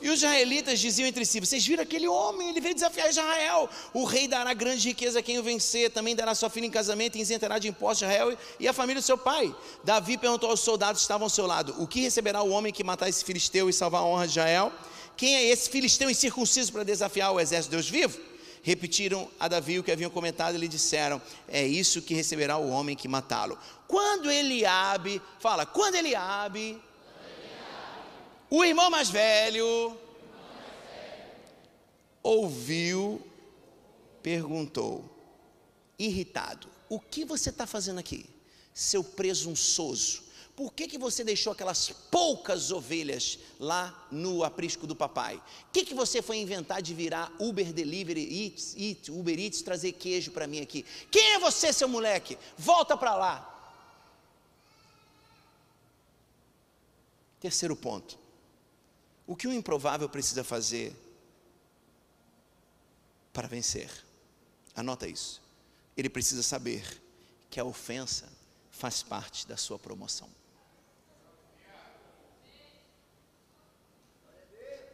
[0.00, 2.50] E os israelitas diziam entre si: Vocês viram aquele homem?
[2.50, 3.68] Ele veio desafiar Israel.
[3.92, 7.16] O rei dará grande riqueza a quem o vencer, também dará sua filha em casamento
[7.16, 9.54] e isentará de impostos Israel e a família do seu pai.
[9.82, 12.84] Davi perguntou aos soldados que estavam ao seu lado: O que receberá o homem que
[12.84, 14.72] matar esse filisteu e salvar a honra de Israel?
[15.16, 18.20] Quem é esse filisteu incircunciso para desafiar o exército de Deus vivo?
[18.62, 22.68] Repetiram a Davi o que haviam comentado e lhe disseram: É isso que receberá o
[22.68, 23.58] homem que matá-lo.
[23.88, 26.80] Quando Eliabe, fala, quando Eliabe
[28.50, 29.96] o irmão mais velho
[32.22, 33.22] ouviu,
[34.22, 35.04] perguntou,
[35.98, 38.26] irritado: O que você está fazendo aqui,
[38.74, 40.28] seu presunçoso?
[40.54, 45.36] Por que, que você deixou aquelas poucas ovelhas lá no aprisco do papai?
[45.36, 49.92] O que, que você foi inventar de virar Uber Delivery, Eats, Eat, Uber Eats, trazer
[49.92, 50.84] queijo para mim aqui?
[51.12, 52.36] Quem é você, seu moleque?
[52.56, 53.54] Volta para lá.
[57.38, 58.18] Terceiro ponto.
[59.28, 60.96] O que o improvável precisa fazer
[63.30, 63.90] para vencer?
[64.74, 65.42] Anota isso.
[65.94, 66.82] Ele precisa saber
[67.50, 68.26] que a ofensa
[68.70, 70.30] faz parte da sua promoção.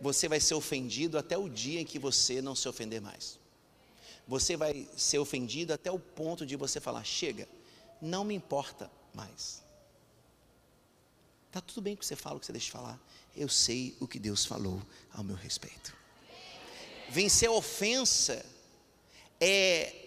[0.00, 3.38] Você vai ser ofendido até o dia em que você não se ofender mais.
[4.26, 7.48] Você vai ser ofendido até o ponto de você falar: chega,
[8.02, 9.62] não me importa mais.
[11.46, 13.00] Está tudo bem que você fala o que você deixa de falar
[13.36, 14.82] eu sei o que Deus falou
[15.12, 15.96] ao meu respeito.
[17.10, 18.44] Vencer a ofensa
[19.40, 20.00] é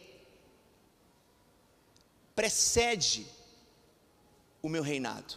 [2.35, 3.25] precede
[4.61, 5.35] o meu reinado.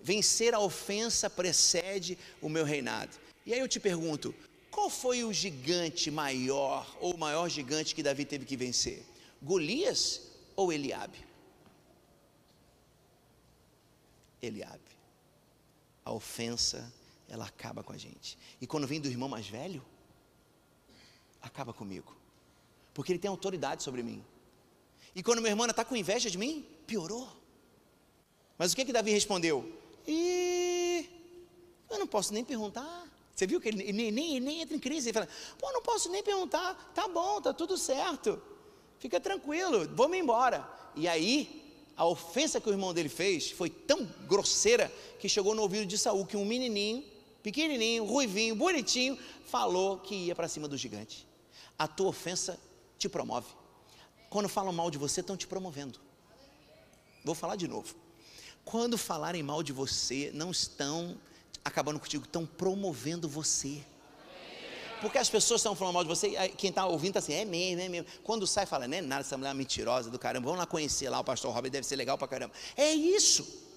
[0.00, 3.16] Vencer a ofensa precede o meu reinado.
[3.44, 4.34] E aí eu te pergunto,
[4.70, 9.04] qual foi o gigante maior ou o maior gigante que Davi teve que vencer?
[9.42, 10.22] Golias
[10.56, 11.18] ou Eliabe?
[14.40, 14.80] Eliabe.
[16.04, 16.92] A ofensa
[17.28, 18.38] ela acaba com a gente.
[18.60, 19.84] E quando vem do irmão mais velho,
[21.42, 22.16] acaba comigo.
[22.94, 24.24] Porque ele tem autoridade sobre mim.
[25.14, 27.28] E quando meu irmão está com inveja de mim, piorou.
[28.56, 29.72] Mas o que que Davi respondeu?
[30.06, 31.08] E
[31.90, 33.06] eu não posso nem perguntar.
[33.34, 35.08] Você viu que ele nem, nem, nem entra em crise.
[35.08, 36.92] Ele fala: Pô, não posso nem perguntar.
[36.94, 38.40] Tá bom, tá tudo certo.
[38.98, 40.68] Fica tranquilo, vamos embora.
[40.96, 45.62] E aí, a ofensa que o irmão dele fez foi tão grosseira que chegou no
[45.62, 47.04] ouvido de Saul que um menininho
[47.42, 51.26] pequenininho, ruivinho, bonitinho, falou que ia para cima do gigante.
[51.78, 52.58] A tua ofensa
[52.98, 53.48] te promove.
[54.28, 56.00] Quando falam mal de você, estão te promovendo.
[57.24, 57.94] Vou falar de novo.
[58.64, 61.16] Quando falarem mal de você, não estão
[61.64, 63.82] acabando contigo, estão promovendo você.
[65.00, 67.80] Porque as pessoas estão falando mal de você, quem está ouvindo está assim, é mesmo,
[67.80, 68.08] é mesmo.
[68.24, 71.08] Quando sai, fala, não é nada, essa mulher é mentirosa do caramba, vamos lá conhecer
[71.08, 72.52] lá o pastor Robert, deve ser legal para caramba.
[72.76, 73.67] É isso.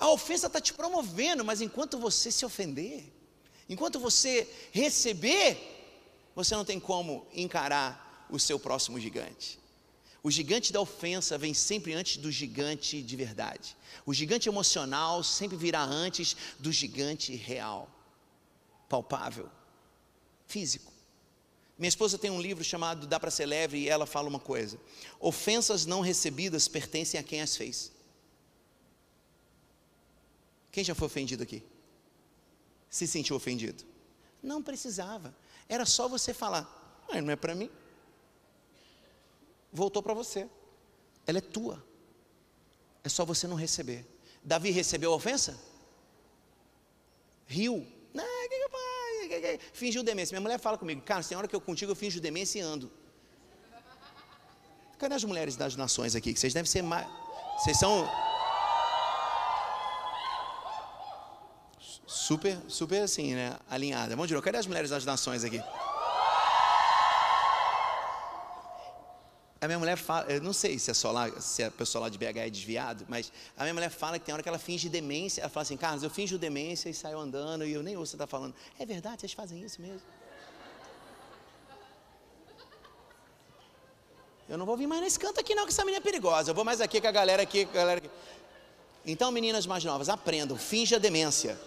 [0.00, 3.04] A ofensa está te promovendo, mas enquanto você se ofender,
[3.68, 5.58] enquanto você receber,
[6.34, 9.60] você não tem como encarar o seu próximo gigante.
[10.22, 13.76] O gigante da ofensa vem sempre antes do gigante de verdade.
[14.06, 17.86] O gigante emocional sempre virá antes do gigante real,
[18.88, 19.50] palpável,
[20.46, 20.90] físico.
[21.78, 24.78] Minha esposa tem um livro chamado Dá para ser leve e ela fala uma coisa:
[25.18, 27.99] ofensas não recebidas pertencem a quem as fez.
[30.70, 31.62] Quem já foi ofendido aqui?
[32.88, 33.84] Se sentiu ofendido?
[34.42, 35.34] Não precisava.
[35.68, 36.68] Era só você falar:
[37.08, 37.70] ah, não é para mim.
[39.72, 40.48] Voltou para você.
[41.26, 41.84] Ela é tua.
[43.04, 44.06] É só você não receber.
[44.42, 45.58] Davi recebeu a ofensa?
[47.46, 47.86] Riu.
[49.72, 50.34] Fingiu demência.
[50.34, 52.90] Minha mulher fala comigo, cara, tem hora que eu contigo eu finjo demência e ando.
[54.98, 56.34] Cadê as mulheres das nações aqui?
[56.34, 57.06] Que vocês devem ser mais.
[57.58, 58.08] Vocês são
[62.30, 63.56] super, super assim, né?
[63.68, 64.10] Alinhada.
[64.10, 64.44] Vamos de novo.
[64.44, 65.60] Cadê as mulheres das nações aqui?
[69.60, 72.08] A minha mulher fala, eu não sei se é só lá, se a pessoa lá
[72.08, 74.88] de BH é desviado, mas a minha mulher fala que tem hora que ela finge
[74.88, 75.40] demência.
[75.40, 78.16] Ela fala assim, Carlos, eu finjo demência e saio andando e eu nem ouço você
[78.16, 78.54] está falando.
[78.78, 80.00] É verdade, vocês fazem isso mesmo?
[84.48, 86.52] Eu não vou vir mais nesse canto aqui não, que essa menina é perigosa.
[86.52, 88.10] Eu vou mais aqui com a galera aqui, com a galera aqui.
[89.04, 91.58] Então, meninas mais novas, aprendam, finja demência.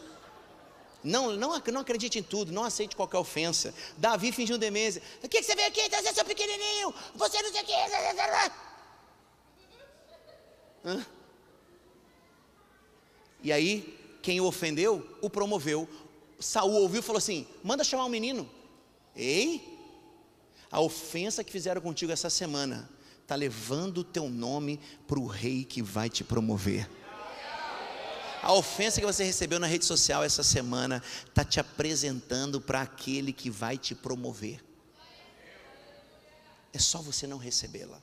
[1.04, 3.74] Não, não, não acredite em tudo, não aceite qualquer ofensa.
[3.98, 5.02] Davi fingiu demência.
[5.22, 6.94] O que, que você veio aqui trazer seu pequenininho?
[7.16, 7.74] Você não sei o que.
[13.44, 15.88] E aí, quem o ofendeu, o promoveu.
[16.40, 18.50] Saul ouviu e falou assim: manda chamar o um menino.
[19.16, 19.78] Ei,
[20.72, 22.90] a ofensa que fizeram contigo essa semana
[23.22, 26.90] está levando o teu nome para o rei que vai te promover.
[28.44, 33.32] A ofensa que você recebeu na rede social essa semana está te apresentando para aquele
[33.32, 34.62] que vai te promover.
[36.74, 38.02] É só você não recebê-la.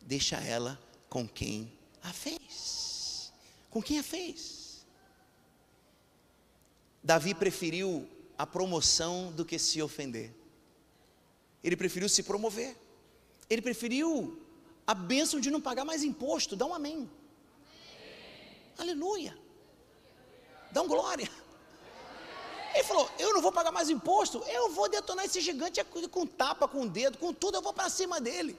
[0.00, 3.32] Deixa ela com quem a fez.
[3.68, 4.86] Com quem a fez.
[7.02, 8.08] Davi preferiu
[8.38, 10.32] a promoção do que se ofender.
[11.64, 12.76] Ele preferiu se promover.
[13.50, 14.40] Ele preferiu
[14.86, 16.54] a bênção de não pagar mais imposto.
[16.54, 17.10] Dá um amém.
[18.78, 19.36] Aleluia.
[20.76, 21.28] Um glória.
[22.72, 26.68] Ele falou: Eu não vou pagar mais imposto, eu vou detonar esse gigante com tapa,
[26.68, 28.56] com dedo, com tudo, eu vou para cima dele.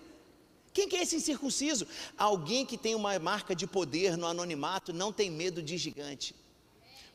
[0.74, 1.88] Quem que é esse incircunciso?
[2.17, 6.36] Alguém que tem uma marca de poder no anonimato não tem medo de gigante,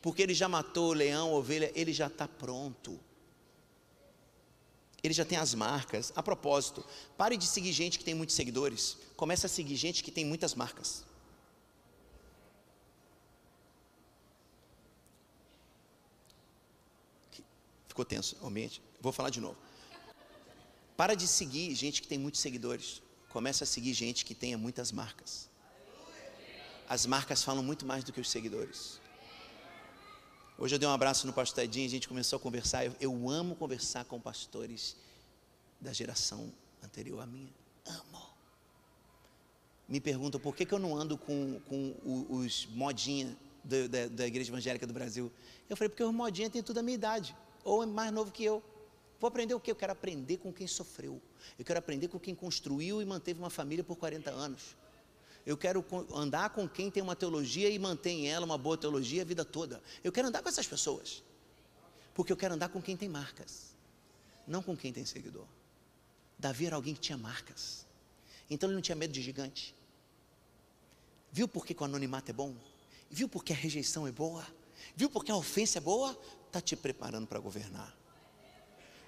[0.01, 2.99] porque ele já matou leão, ovelha, ele já está pronto.
[5.03, 6.11] Ele já tem as marcas.
[6.17, 6.83] A propósito,
[7.19, 8.97] pare de seguir gente que tem muitos seguidores.
[9.17, 11.04] Comece a seguir gente que tem muitas marcas.
[17.95, 18.83] Ficou tenso o ambiente?
[19.01, 19.57] Vou falar de novo.
[20.97, 23.01] Para de seguir gente que tem muitos seguidores.
[23.29, 25.49] Comece a seguir gente que tenha muitas marcas.
[26.89, 29.01] As marcas falam muito mais do que os seguidores.
[30.59, 32.85] Hoje eu dei um abraço no pastor Edinho, a gente começou a conversar.
[32.85, 34.97] Eu, eu amo conversar com pastores
[35.81, 37.55] da geração anterior à minha.
[37.87, 38.27] Amo.
[39.89, 41.95] Me perguntam por que, que eu não ando com, com
[42.29, 45.31] os modinha da, da, da Igreja Evangélica do Brasil.
[45.71, 48.45] Eu falei, porque os modinha têm tudo a minha idade ou é mais novo que
[48.45, 48.63] eu.
[49.19, 49.71] Vou aprender o quê?
[49.71, 51.21] Eu quero aprender com quem sofreu.
[51.59, 54.77] Eu quero aprender com quem construiu e manteve uma família por 40 anos.
[55.47, 59.25] Eu quero andar com quem tem uma teologia e mantém ela uma boa teologia a
[59.25, 59.83] vida toda.
[60.03, 61.23] Eu quero andar com essas pessoas.
[62.15, 63.75] Porque eu quero andar com quem tem marcas,
[64.47, 65.47] não com quem tem seguidor.
[66.39, 67.85] Davi era alguém que tinha marcas.
[68.49, 69.75] Então ele não tinha medo de gigante.
[71.33, 72.55] Viu por que o anonimato é bom?
[73.11, 74.47] Viu por que a rejeição é boa?
[74.95, 76.17] Viu porque a ofensa é boa?
[76.55, 77.93] Está te preparando para governar.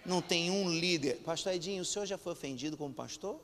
[0.04, 1.18] Não tem um líder.
[1.18, 3.40] Pastor Edinho, o senhor já foi ofendido como pastor?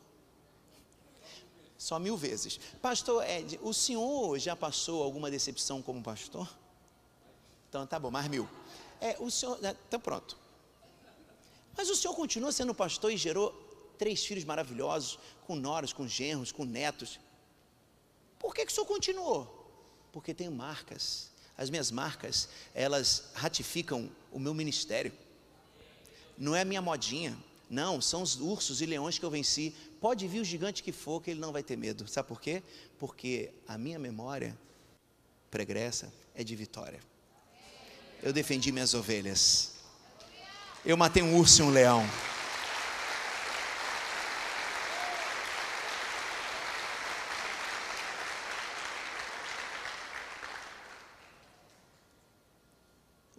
[1.78, 2.58] Só mil vezes.
[2.80, 6.52] Pastor Ed, o senhor já passou alguma decepção como pastor?
[7.68, 8.48] Então tá bom, mais mil.
[9.00, 9.56] É, o senhor.
[9.86, 10.36] Então pronto.
[11.76, 13.52] Mas o senhor continua sendo pastor e gerou
[13.96, 17.20] três filhos maravilhosos, com noras, com genros, com netos.
[18.36, 19.64] Por que, que o senhor continuou?
[20.10, 25.12] Porque tem marcas as minhas marcas, elas ratificam o meu ministério.
[26.36, 27.36] Não é a minha modinha,
[27.68, 29.74] não, são os ursos e leões que eu venci.
[30.00, 32.06] Pode vir o gigante que for, que ele não vai ter medo.
[32.06, 32.62] Sabe por quê?
[32.98, 34.58] Porque a minha memória
[35.50, 37.00] pregressa é de vitória.
[38.22, 39.72] Eu defendi minhas ovelhas.
[40.84, 42.04] Eu matei um urso e um leão.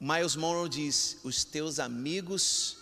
[0.04, 2.78] Miles Monroe diz: Os teus amigos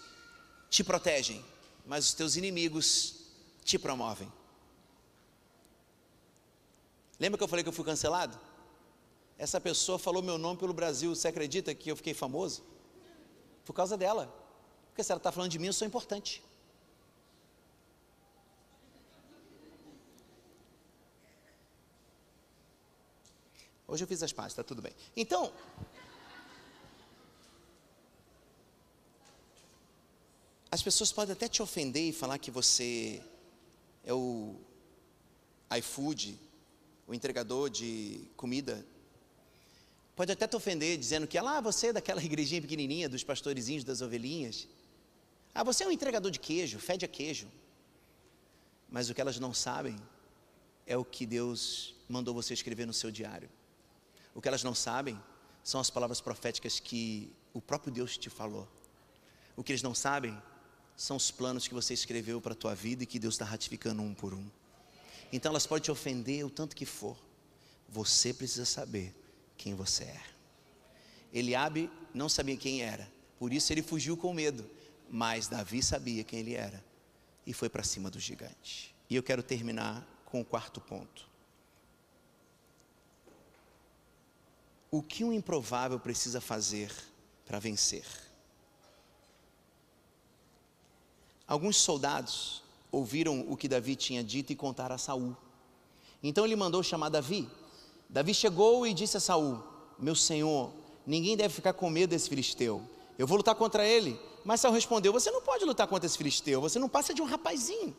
[0.72, 1.46] te protegem,
[1.86, 3.28] mas os teus inimigos
[3.64, 4.32] te promovem.
[7.20, 8.40] Lembra que eu falei que eu fui cancelado?
[9.38, 11.14] Essa pessoa falou meu nome pelo Brasil.
[11.14, 12.64] Você acredita que eu fiquei famoso?
[13.64, 14.26] Por causa dela.
[14.88, 16.44] Porque se ela está falando de mim, eu sou importante.
[23.88, 24.94] Hoje eu fiz as pazes, está tudo bem.
[25.16, 25.54] Então,
[30.74, 33.22] As pessoas podem até te ofender e falar que você
[34.06, 34.56] é o
[35.78, 36.40] iFood,
[37.06, 38.86] o entregador de comida.
[40.16, 44.00] Pode até te ofender dizendo que ah, você é daquela igrejinha pequenininha dos pastorezinhos das
[44.00, 44.66] ovelhinhas.
[45.54, 47.50] Ah, você é um entregador de queijo, fede a queijo.
[48.90, 49.98] Mas o que elas não sabem
[50.88, 53.50] é o que Deus mandou você escrever no seu diário.
[54.34, 55.22] O que elas não sabem
[55.66, 58.66] são as palavras proféticas que o próprio Deus te falou.
[59.58, 60.42] O que eles não sabem
[61.02, 64.04] são os planos que você escreveu para a tua vida e que Deus está ratificando
[64.04, 64.46] um por um.
[65.34, 67.18] Então elas podem te ofender o tanto que for.
[67.90, 69.12] Você precisa saber
[69.58, 70.22] quem você é.
[71.34, 74.70] Eliabe não sabia quem era, por isso ele fugiu com medo.
[75.10, 76.86] Mas Davi sabia quem ele era
[77.48, 78.96] e foi para cima do gigante.
[79.10, 81.28] E eu quero terminar com o quarto ponto.
[84.92, 86.94] O que um improvável precisa fazer
[87.44, 88.06] para vencer.
[91.52, 95.36] Alguns soldados ouviram o que Davi tinha dito e contaram a Saul.
[96.24, 97.46] Então ele mandou chamar Davi.
[98.08, 99.62] Davi chegou e disse a Saul:
[100.00, 100.72] Meu senhor,
[101.06, 102.82] ninguém deve ficar com medo desse filisteu.
[103.20, 104.18] Eu vou lutar contra ele.
[104.46, 107.26] Mas Saul respondeu: Você não pode lutar contra esse filisteu, você não passa de um
[107.26, 107.94] rapazinho.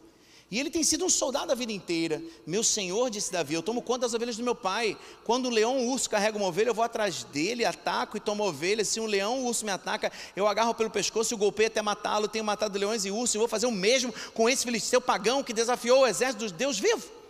[0.53, 2.22] E ele tem sido um soldado a vida inteira.
[2.46, 4.98] Meu senhor, disse Davi, eu tomo conta das ovelhas do meu pai.
[5.24, 8.44] Quando um leão um urso carrega uma ovelha, eu vou atrás dele, ataco e tomo
[8.44, 8.84] ovelha.
[8.84, 11.80] Se um leão um urso me ataca, eu agarro pelo pescoço e o golpeio até
[11.80, 12.28] matá-lo.
[12.28, 15.55] Tenho matado leões e ursos e vou fazer o mesmo com esse filisteu pagão que
[15.55, 17.22] desafiou o exército dos Deus vivo.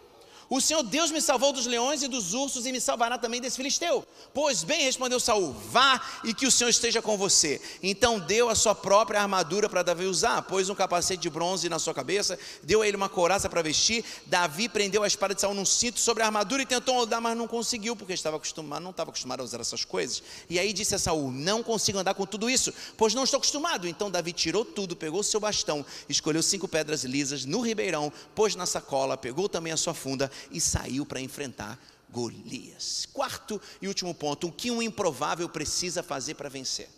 [0.54, 3.56] O Senhor Deus me salvou dos leões e dos ursos e me salvará também desse
[3.56, 4.06] filisteu.
[4.34, 7.58] Pois bem, respondeu Saul: Vá e que o Senhor esteja com você.
[7.82, 11.78] Então deu a sua própria armadura para Davi usar, pôs um capacete de bronze na
[11.78, 14.04] sua cabeça, deu a ele uma couraça para vestir.
[14.26, 17.34] Davi prendeu a espada de Saul num cinto sobre a armadura e tentou andar, mas
[17.34, 20.22] não conseguiu, porque estava acostumado, não estava acostumado a usar essas coisas.
[20.50, 23.88] E aí disse a Saul: Não consigo andar com tudo isso, pois não estou acostumado.
[23.88, 28.66] Então Davi tirou tudo, pegou seu bastão, escolheu cinco pedras lisas no ribeirão, pôs na
[28.66, 31.78] sacola, pegou também a sua funda e saiu para enfrentar
[32.10, 33.06] Golias.
[33.12, 36.88] Quarto e último ponto: o que um improvável precisa fazer para vencer?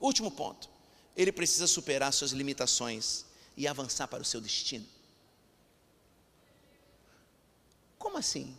[0.00, 0.68] Último ponto:
[1.16, 3.24] ele precisa superar suas limitações
[3.56, 4.86] e avançar para o seu destino.
[7.98, 8.56] Como assim?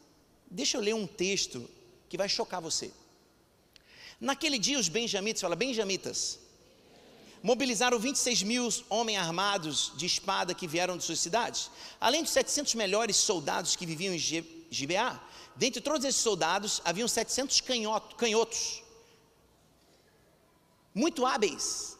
[0.50, 1.70] Deixa eu ler um texto
[2.08, 2.92] que vai chocar você.
[4.20, 6.40] Naquele dia, os benjamitas, fala benjamitas,
[7.44, 12.76] mobilizaram 26 mil homens armados de espada que vieram de suas cidades, além dos 700
[12.76, 14.20] melhores soldados que viviam em
[14.70, 15.22] Gibeá.
[15.56, 18.84] Dentre todos esses soldados, haviam 700 canhotos, canhotos,
[20.94, 21.98] muito hábeis,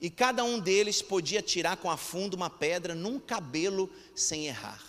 [0.00, 4.82] e cada um deles podia tirar com a fundo uma pedra num cabelo sem errar.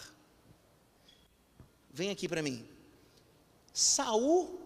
[1.92, 2.68] Vem aqui para mim.
[3.74, 4.60] Saul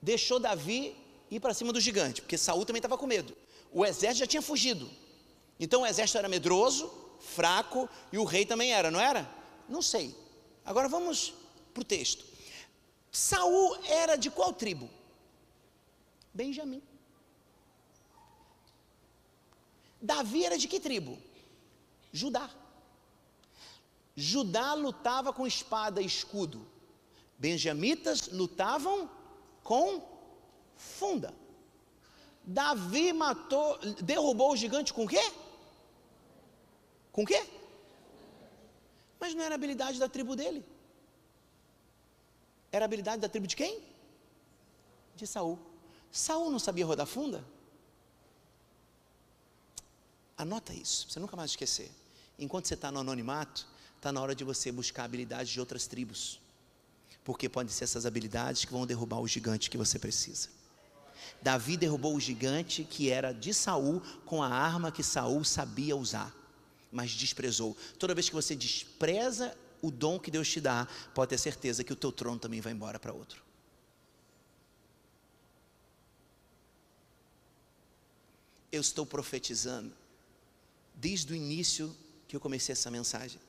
[0.00, 0.96] deixou Davi
[1.30, 3.36] ir para cima do gigante, porque Saul também estava com medo
[3.72, 4.90] o exército já tinha fugido.
[5.58, 6.90] Então o exército era medroso,
[7.20, 9.28] fraco, e o rei também era, não era?
[9.68, 10.14] Não sei.
[10.64, 11.34] Agora vamos
[11.72, 12.24] para o texto.
[13.12, 14.88] Saul era de qual tribo?
[16.32, 16.82] Benjamim.
[20.00, 21.18] Davi era de que tribo?
[22.12, 22.48] Judá.
[24.16, 26.66] Judá lutava com espada e escudo.
[27.38, 29.10] Benjamitas lutavam
[29.62, 30.02] com
[30.76, 31.34] funda.
[32.44, 35.32] Davi matou, derrubou o gigante com quê?
[37.12, 37.46] Com quê?
[39.18, 40.64] Mas não era habilidade da tribo dele.
[42.72, 43.82] Era habilidade da tribo de quem?
[45.14, 45.58] De Saul.
[46.10, 47.44] Saul não sabia rodar funda?
[50.36, 51.90] Anota isso, você nunca mais esquecer.
[52.38, 56.40] Enquanto você está no anonimato, está na hora de você buscar habilidades de outras tribos.
[57.22, 60.48] Porque podem ser essas habilidades que vão derrubar o gigante que você precisa.
[61.42, 66.34] Davi derrubou o gigante que era de Saul com a arma que Saul sabia usar,
[66.90, 67.76] mas desprezou.
[67.98, 71.92] Toda vez que você despreza o dom que Deus te dá, pode ter certeza que
[71.92, 73.42] o teu trono também vai embora para outro.
[78.70, 79.92] Eu estou profetizando
[80.94, 81.96] desde o início
[82.28, 83.40] que eu comecei essa mensagem.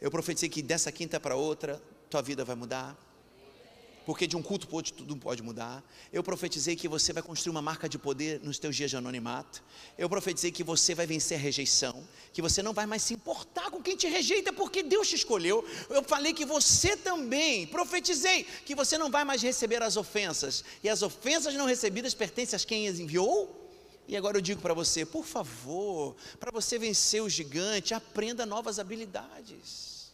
[0.00, 2.96] Eu profetizei que dessa quinta para outra, tua vida vai mudar,
[4.06, 5.82] porque de um culto para outro tudo pode mudar.
[6.12, 9.64] Eu profetizei que você vai construir uma marca de poder nos teus dias de anonimato.
[9.98, 13.68] Eu profetizei que você vai vencer a rejeição, que você não vai mais se importar
[13.68, 15.66] com quem te rejeita, porque Deus te escolheu.
[15.90, 20.88] Eu falei que você também, profetizei que você não vai mais receber as ofensas, e
[20.88, 23.68] as ofensas não recebidas pertencem a quem as enviou.
[24.06, 28.78] E agora eu digo para você, por favor, para você vencer o gigante, aprenda novas
[28.78, 30.12] habilidades.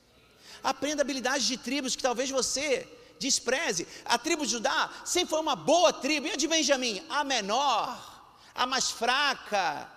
[0.64, 2.88] Aprenda habilidades de tribos que talvez você
[3.22, 3.86] despreze.
[4.04, 6.26] A tribo de Judá sempre foi uma boa tribo.
[6.26, 7.02] E a de Benjamim?
[7.08, 7.88] A menor,
[8.54, 9.90] a mais fraca,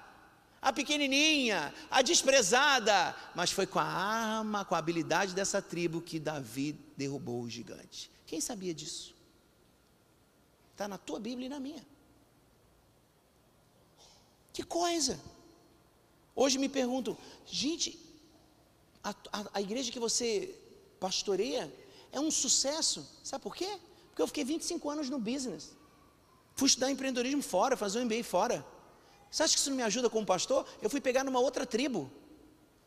[0.61, 3.15] a pequenininha, a desprezada.
[3.33, 8.11] Mas foi com a arma, com a habilidade dessa tribo que Davi derrubou o gigante.
[8.25, 9.13] Quem sabia disso?
[10.71, 11.85] Está na tua Bíblia e na minha.
[14.53, 15.19] Que coisa!
[16.35, 17.97] Hoje me pergunto, gente,
[19.03, 20.53] a, a, a igreja que você
[20.99, 21.71] pastoreia
[22.15, 23.05] é um sucesso.
[23.23, 23.69] Sabe por quê?
[24.09, 25.75] Porque eu fiquei 25 anos no business.
[26.55, 28.65] Fui estudar empreendedorismo fora, fazer um MBA fora.
[29.29, 30.65] Você acha que isso não me ajuda como pastor?
[30.81, 32.09] Eu fui pegar numa outra tribo.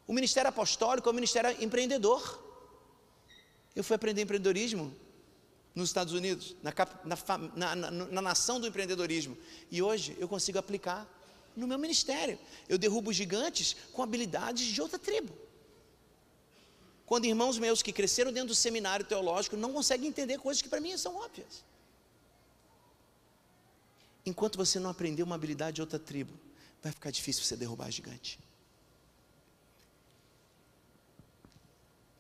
[0.07, 2.43] O ministério apostólico é o ministério empreendedor.
[3.77, 4.97] Eu fui aprender empreendedorismo
[5.75, 6.73] nos Estados Unidos, na,
[7.55, 9.37] na, na, na, nação do empreendedorismo.
[9.71, 11.07] E hoje eu consigo aplicar
[11.55, 12.39] no meu ministério.
[12.67, 15.33] Eu derrubo gigantes com habilidades de outra tribo.
[17.09, 20.79] Quando irmãos meus que cresceram dentro do seminário teológico não conseguem entender coisas que para
[20.79, 21.65] mim são óbvias.
[24.27, 26.35] enquanto você não aprender uma habilidade de outra tribo,
[26.83, 28.39] vai ficar difícil você derrubar gigante.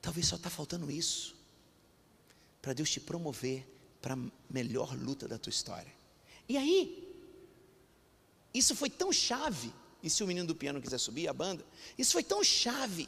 [0.00, 1.36] Talvez só está faltando isso
[2.62, 3.66] para Deus te promover
[4.00, 4.18] para a
[4.48, 5.92] melhor luta da tua história.
[6.48, 7.14] E aí,
[8.54, 9.70] isso foi tão chave.
[10.02, 11.62] E se o menino do piano quiser subir, a banda,
[11.98, 13.06] isso foi tão chave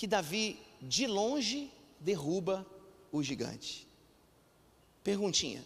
[0.00, 1.70] que Davi, de longe,
[2.00, 2.66] derruba
[3.12, 3.86] o gigante.
[5.04, 5.62] Perguntinha: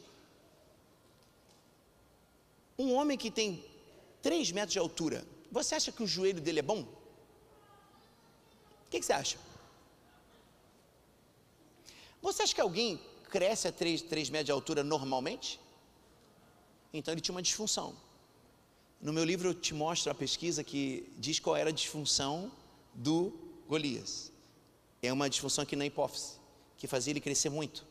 [2.76, 3.64] um homem que tem
[4.22, 6.80] 3 metros de altura, você acha que o joelho dele é bom?
[6.80, 6.88] O
[8.90, 9.38] que, que, você acha?
[12.20, 15.60] Você acha que alguém cresce a 3, 3 metros de altura normalmente?
[16.92, 17.94] Então ele tinha uma disfunção.
[19.00, 22.50] No meu livro eu te mostro a pesquisa que diz qual era a disfunção
[22.92, 24.32] do Golias.
[25.02, 26.38] É uma disfunção aqui na hipófise,
[26.76, 27.86] que fazia ele crescer muito.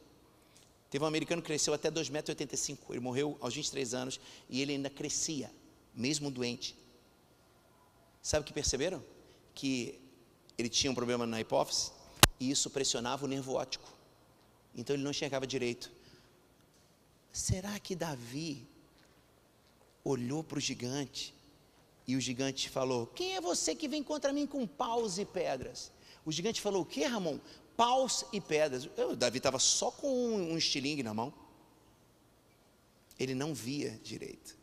[0.89, 2.77] Teve um americano que cresceu até 2,85m.
[2.91, 4.19] Ele morreu aos 23 anos
[4.49, 5.51] e ele ainda crescia,
[5.93, 6.77] mesmo doente.
[8.21, 9.03] Sabe o que perceberam?
[9.55, 9.99] Que
[10.57, 11.91] ele tinha um problema na hipófise
[12.39, 13.91] e isso pressionava o nervo óptico.
[14.75, 15.91] Então ele não enxergava direito.
[17.31, 18.67] Será que Davi
[20.03, 21.33] olhou para o gigante
[22.07, 25.91] e o gigante falou: Quem é você que vem contra mim com paus e pedras?
[26.25, 27.39] O gigante falou: O que, Ramon?
[27.75, 28.89] paus e pedras.
[28.97, 31.33] Eu, Davi estava só com um, um estilingue na mão.
[33.19, 34.57] Ele não via direito.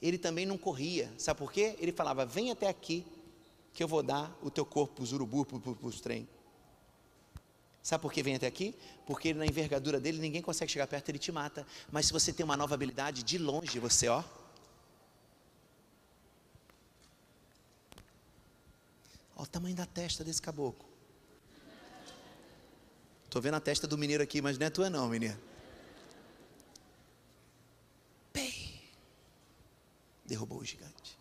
[0.00, 1.12] Ele também não corria.
[1.16, 1.76] Sabe por quê?
[1.78, 3.06] Ele falava: Vem até aqui,
[3.72, 6.28] que eu vou dar o teu corpo para os urubu, para os trem.
[7.82, 8.74] Sabe por que vem até aqui?
[9.06, 11.66] Porque na envergadura dele ninguém consegue chegar perto, ele te mata.
[11.90, 14.22] Mas se você tem uma nova habilidade, de longe você, ó.
[19.42, 20.88] Olha o tamanho da testa desse caboclo.
[23.24, 25.36] Estou vendo a testa do mineiro aqui, mas não é tua não, menino.
[28.32, 28.80] Bem,
[30.24, 31.18] derrubou o gigante.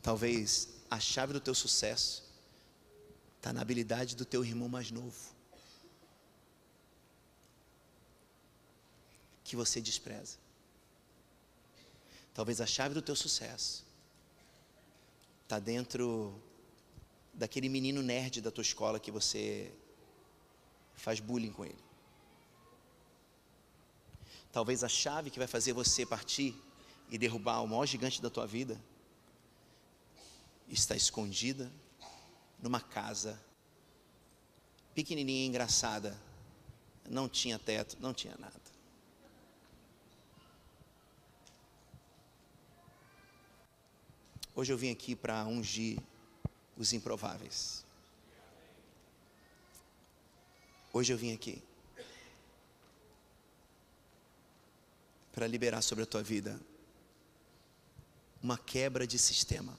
[0.00, 2.24] Talvez a chave do teu sucesso
[3.36, 5.34] está na habilidade do teu irmão mais novo.
[9.44, 10.38] Que você despreza.
[12.32, 13.89] Talvez a chave do teu sucesso
[15.50, 16.40] está dentro
[17.34, 19.74] daquele menino nerd da tua escola que você
[20.94, 21.82] faz bullying com ele.
[24.52, 26.54] Talvez a chave que vai fazer você partir
[27.10, 28.80] e derrubar o maior gigante da tua vida
[30.68, 31.68] está escondida
[32.62, 33.36] numa casa
[34.94, 36.16] pequenininha, engraçada,
[37.08, 38.59] não tinha teto, não tinha nada.
[44.60, 45.98] Hoje eu vim aqui para ungir
[46.76, 47.82] os improváveis.
[50.92, 51.62] Hoje eu vim aqui
[55.32, 56.60] para liberar sobre a tua vida
[58.42, 59.74] uma quebra de sistema,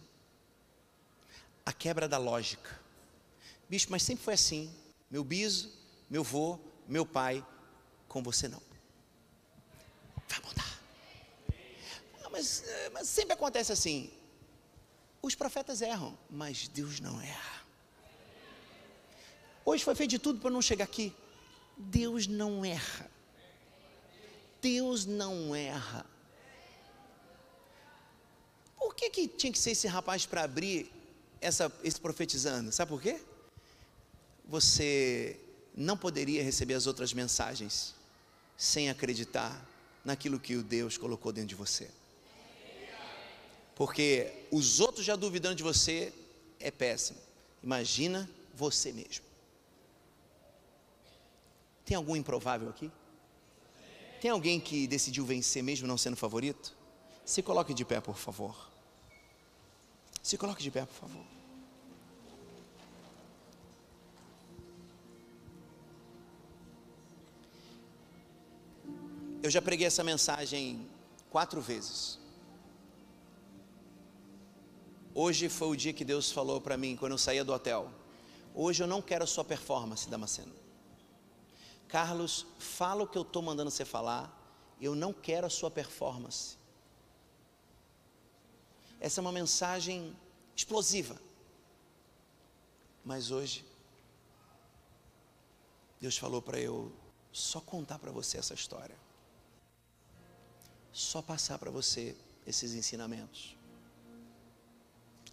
[1.63, 2.81] a quebra da lógica.
[3.69, 4.73] Bicho, mas sempre foi assim.
[5.11, 5.71] Meu biso,
[6.09, 6.57] meu vô,
[6.87, 7.45] meu pai,
[8.07, 8.63] com você não.
[10.27, 10.81] Vai mudar.
[12.23, 14.11] Ah, mas, eh, mas sempre acontece assim.
[15.21, 17.61] Os profetas erram, mas Deus não erra.
[19.63, 21.13] Hoje foi feito de tudo para não chegar aqui.
[21.77, 23.09] Deus não erra.
[24.61, 26.05] Deus não erra.
[28.77, 30.91] Por que, que tinha que ser esse rapaz para abrir
[31.39, 32.71] essa, esse profetizando?
[32.71, 33.21] Sabe por quê?
[34.45, 35.39] Você
[35.75, 37.93] não poderia receber as outras mensagens
[38.57, 39.65] sem acreditar
[40.03, 41.89] naquilo que o Deus colocou dentro de você.
[43.81, 46.13] Porque os outros já duvidando de você
[46.59, 47.17] é péssimo.
[47.63, 49.25] Imagina você mesmo.
[51.83, 52.91] Tem algum improvável aqui?
[54.21, 56.77] Tem alguém que decidiu vencer mesmo não sendo favorito?
[57.25, 58.69] Se coloque de pé, por favor.
[60.21, 61.25] Se coloque de pé, por favor.
[69.41, 70.87] Eu já preguei essa mensagem
[71.31, 72.20] quatro vezes.
[75.13, 77.91] Hoje foi o dia que Deus falou para mim quando eu saía do hotel.
[78.55, 80.53] Hoje eu não quero a sua performance, Damasceno.
[81.87, 84.37] Carlos, fala o que eu estou mandando você falar.
[84.79, 86.57] Eu não quero a sua performance.
[88.99, 90.15] Essa é uma mensagem
[90.55, 91.19] explosiva.
[93.03, 93.65] Mas hoje,
[95.99, 96.91] Deus falou para eu
[97.33, 98.95] só contar para você essa história.
[100.93, 102.15] Só passar para você
[102.47, 103.60] esses ensinamentos.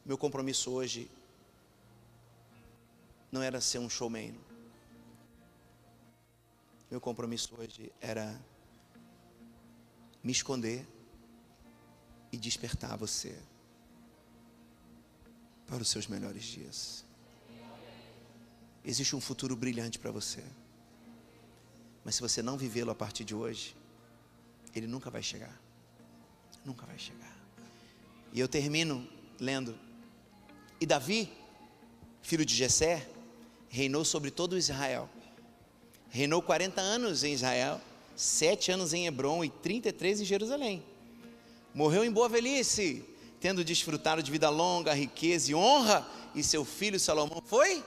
[0.09, 1.11] Meu compromisso hoje
[3.31, 4.35] não era ser um showman.
[6.91, 8.41] Meu compromisso hoje era
[10.25, 10.89] me esconder
[12.33, 13.39] e despertar você
[15.67, 17.05] para os seus melhores dias.
[18.83, 20.43] Existe um futuro brilhante para você.
[22.03, 23.77] Mas se você não vivê-lo a partir de hoje,
[24.75, 25.61] ele nunca vai chegar.
[26.65, 27.37] Nunca vai chegar.
[28.33, 29.07] E eu termino
[29.39, 29.88] lendo.
[30.81, 31.31] E Davi,
[32.22, 33.09] filho de Jessé,
[33.68, 35.09] reinou sobre todo Israel.
[36.11, 37.81] Reinou 40 anos em Israel,
[38.16, 40.83] 7 anos em Hebron e 33 em Jerusalém.
[41.74, 43.05] Morreu em boa velhice,
[43.41, 47.85] tendo desfrutado de vida longa, riqueza e honra, e seu filho Salomão foi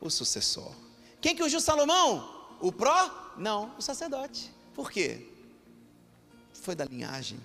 [0.00, 0.72] o sucessor.
[1.20, 2.56] Quem que ungiu Salomão?
[2.60, 3.32] O pró?
[3.36, 4.50] Não, o sacerdote.
[4.72, 5.26] Por quê?
[6.52, 7.38] Foi da linhagem.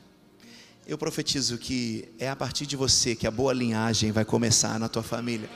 [0.90, 4.90] Eu profetizo que é a partir de você que a boa linhagem vai começar na
[4.90, 5.48] tua família.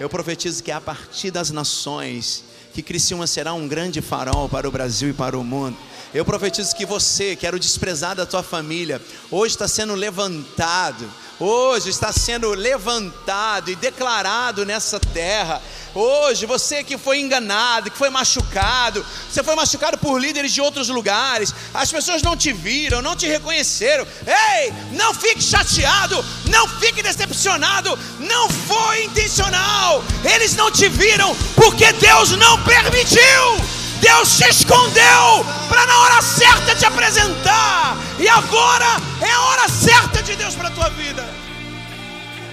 [0.00, 2.42] Eu profetizo que é a partir das nações
[2.72, 5.76] que Criciúma será um grande farol para o Brasil e para o mundo.
[6.14, 8.98] Eu profetizo que você, que era o desprezado da tua família,
[9.30, 11.06] hoje está sendo levantado,
[11.42, 15.60] hoje está sendo levantado e declarado nessa terra.
[15.94, 20.88] Hoje, você que foi enganado, que foi machucado, você foi machucado por líderes de outros
[20.88, 24.06] lugares, as pessoas não te viram, não te reconheceram.
[24.26, 30.02] Ei, não fique chateado, não fique decepcionado, não foi intencional.
[30.24, 33.81] Eles não te viram porque Deus não permitiu.
[34.02, 37.96] Deus te escondeu para na hora certa te apresentar.
[38.18, 38.90] E agora
[39.20, 41.24] é a hora certa de Deus para a tua vida.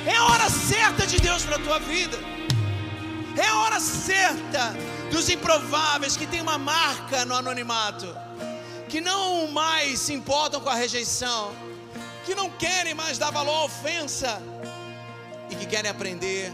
[0.06, 2.18] É a hora certa de Deus para a tua vida.
[3.36, 4.76] É a hora certa
[5.12, 8.16] dos improváveis que tem uma marca no anonimato,
[8.88, 11.52] que não mais se importam com a rejeição,
[12.26, 14.42] que não querem mais dar valor à ofensa
[15.50, 16.52] e que querem aprender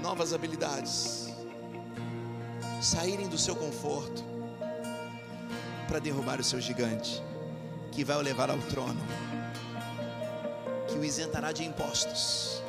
[0.00, 1.21] novas habilidades,
[2.82, 4.24] saírem do seu conforto
[5.86, 7.22] para derrubar o seu gigante,
[7.92, 9.00] que vai o levar ao trono,
[10.88, 12.62] que o isentará de impostos,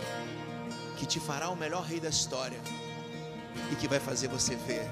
[0.98, 2.60] que te fará o melhor rei da história
[3.72, 4.88] e que vai fazer você ver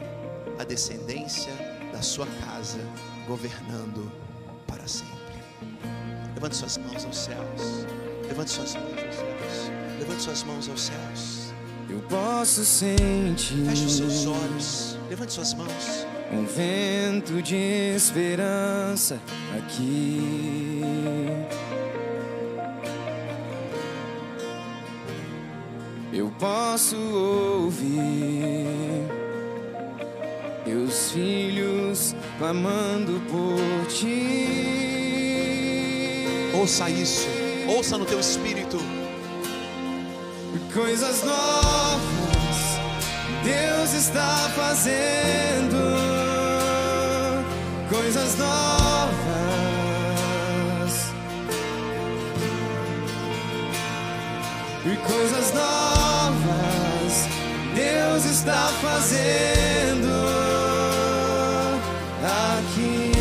[0.59, 1.53] a descendência
[1.91, 2.79] da sua casa
[3.27, 4.11] governando
[4.65, 5.11] para sempre.
[6.33, 7.85] Levante suas mãos aos céus.
[8.27, 9.71] Levante suas mãos aos céus.
[9.99, 11.40] Levante suas mãos aos céus.
[11.91, 13.65] Eu posso sentir.
[13.65, 14.97] Feche os seus olhos.
[15.09, 16.07] Levante suas mãos.
[16.31, 19.19] Um vento de esperança
[19.57, 20.81] aqui.
[26.13, 27.89] Eu posso ouvir
[30.63, 34.47] teus filhos clamando por ti.
[36.57, 37.27] Ouça isso.
[37.67, 38.77] Ouça no teu espírito.
[40.73, 42.01] Coisas novas
[43.43, 45.75] Deus está fazendo.
[47.89, 49.11] Coisas novas.
[54.85, 57.27] E coisas novas
[57.75, 60.07] Deus está fazendo
[62.59, 63.11] aqui.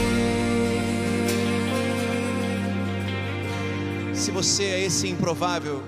[4.14, 5.82] Se você é esse improvável,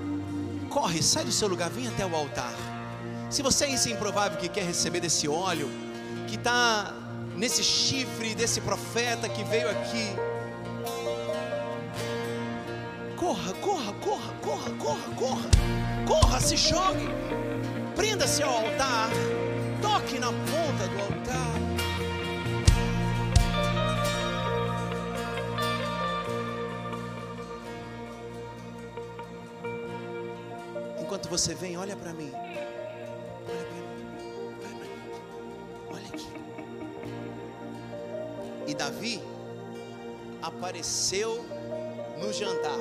[0.82, 2.52] corre, sai do seu lugar, vem até o altar.
[3.30, 5.70] Se você é esse improvável que quer receber desse óleo,
[6.26, 6.92] que está
[7.36, 10.08] nesse chifre desse profeta que veio aqui,
[13.16, 15.50] corra, corra, corra, corra, corra, corra,
[16.04, 17.08] corra, se jogue,
[17.94, 19.08] prenda-se ao altar,
[19.80, 21.71] toque na ponta do altar.
[31.32, 32.30] Você vem, olha para mim.
[32.34, 33.86] Olha para mim.
[34.60, 35.08] Olha para mim.
[35.88, 36.28] Olha aqui.
[38.66, 39.22] E Davi
[40.42, 41.42] apareceu
[42.20, 42.78] no jantar.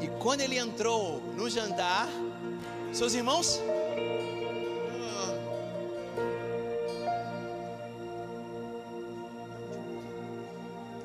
[0.00, 2.06] E quando ele entrou no jantar,
[2.92, 3.60] seus irmãos.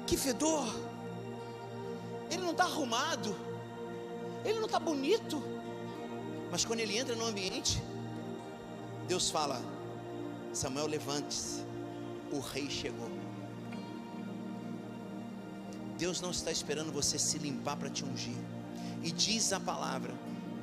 [0.06, 0.68] Que fedor!
[2.30, 3.49] Ele não está arrumado,
[4.46, 5.42] ele não está bonito,
[6.52, 7.82] mas quando ele entra no ambiente,
[9.08, 9.62] Deus fala:
[10.54, 11.64] Samuel, levante-se,
[12.32, 13.10] o rei chegou.
[15.98, 18.38] Deus não está esperando você se limpar para te ungir.
[19.04, 20.14] E diz a palavra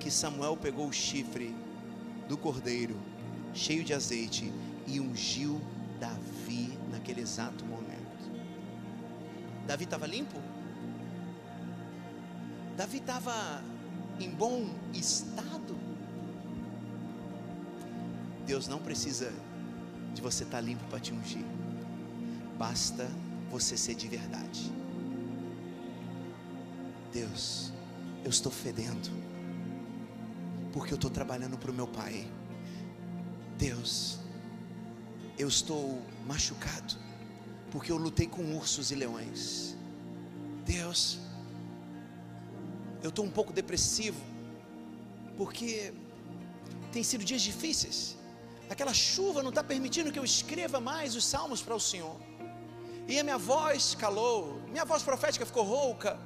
[0.01, 1.55] que Samuel pegou o chifre
[2.29, 2.97] do cordeiro,
[3.53, 4.53] cheio de azeite,
[4.87, 5.61] e ungiu
[5.99, 7.97] Davi naquele exato momento.
[9.67, 10.41] Davi estava limpo?
[12.77, 13.63] Davi estava
[14.21, 15.75] em bom estado?
[18.47, 19.33] Deus não precisa
[20.15, 21.45] de você estar limpo para te ungir.
[22.59, 23.09] Basta
[23.51, 24.71] você ser de verdade.
[27.13, 27.73] Deus,
[28.23, 29.09] eu estou fedendo,
[30.73, 32.31] porque eu estou trabalhando para o meu Pai.
[33.57, 34.19] Deus,
[35.39, 36.95] eu estou machucado,
[37.71, 39.75] porque eu lutei com ursos e leões.
[40.67, 41.19] Deus,
[43.03, 44.21] eu estou um pouco depressivo,
[45.37, 45.93] porque
[46.93, 48.17] tem sido dias difíceis.
[48.69, 52.17] Aquela chuva não está permitindo que eu escreva mais os salmos para o Senhor.
[53.07, 56.19] E a minha voz calou, minha voz profética ficou rouca.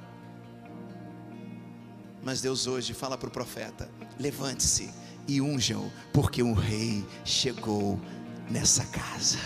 [2.23, 4.91] Mas Deus hoje fala para o profeta: levante-se
[5.29, 8.01] e unjam, porque um rei chegou
[8.51, 9.39] nessa casa.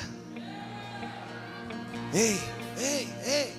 [2.12, 2.38] Ei,
[2.78, 3.53] ei, ei.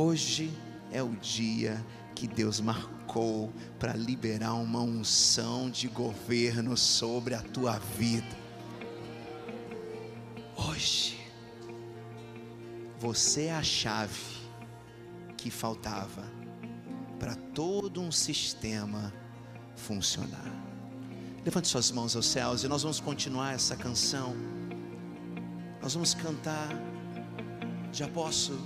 [0.00, 0.56] Hoje
[0.92, 1.84] é o dia
[2.14, 8.36] que Deus marcou para liberar uma unção de governo sobre a tua vida.
[10.56, 11.18] Hoje,
[13.00, 14.36] você é a chave
[15.36, 16.22] que faltava
[17.18, 19.12] para todo um sistema
[19.74, 20.54] funcionar.
[21.44, 24.36] Levante suas mãos aos céus e nós vamos continuar essa canção.
[25.82, 26.68] Nós vamos cantar.
[27.92, 28.56] Já posso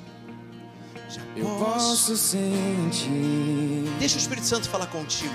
[1.36, 3.12] Eu posso sentir
[3.98, 5.34] Deixa o Espírito Santo falar contigo.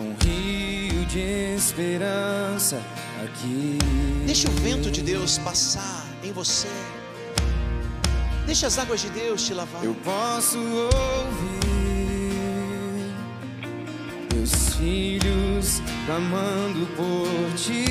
[0.00, 2.82] um rio de esperança
[3.24, 3.78] aqui.
[4.26, 6.68] Deixa o vento de Deus passar em você.
[8.46, 9.84] Deixa as águas de Deus te lavar.
[9.84, 11.64] Eu posso ouvir
[14.34, 17.84] meus filhos clamando por ti.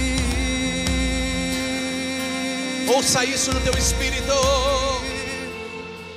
[2.94, 4.34] Ouça isso no teu espírito.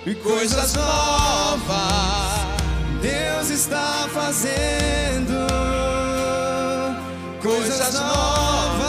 [0.06, 1.66] E coisas novas
[3.02, 5.48] Deus está fazendo.
[7.42, 8.86] Coisas novas.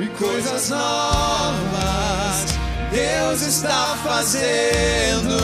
[0.00, 2.44] E coisas novas
[2.92, 5.38] Deus está fazendo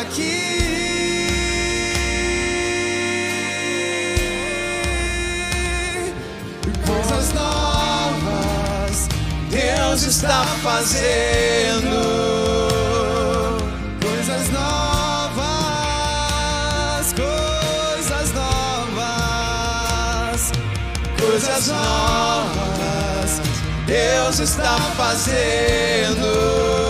[0.00, 0.45] aqui.
[9.96, 11.96] Deus está fazendo.
[14.02, 15.46] Coisas novas,
[17.14, 19.72] coisas novas,
[21.18, 23.40] coisas novas.
[23.86, 26.85] Deus está fazendo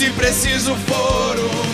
[0.00, 1.69] se preciso for,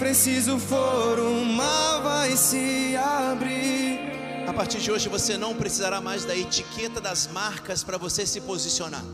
[0.00, 4.00] preciso for, o mar vai se abrir.
[4.48, 8.40] A partir de hoje você não precisará mais da etiqueta das marcas para você se
[8.40, 9.04] posicionar.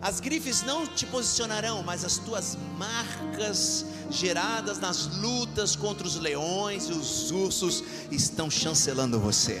[0.00, 6.88] As grifes não te posicionarão, mas as tuas marcas geradas nas lutas contra os leões
[6.88, 9.60] e os ursos estão chancelando você.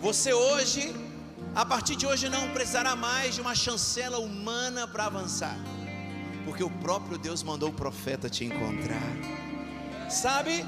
[0.00, 0.92] Você hoje,
[1.54, 5.56] a partir de hoje, não precisará mais de uma chancela humana para avançar,
[6.44, 9.02] porque o próprio Deus mandou o profeta te encontrar.
[10.08, 10.64] Sabe?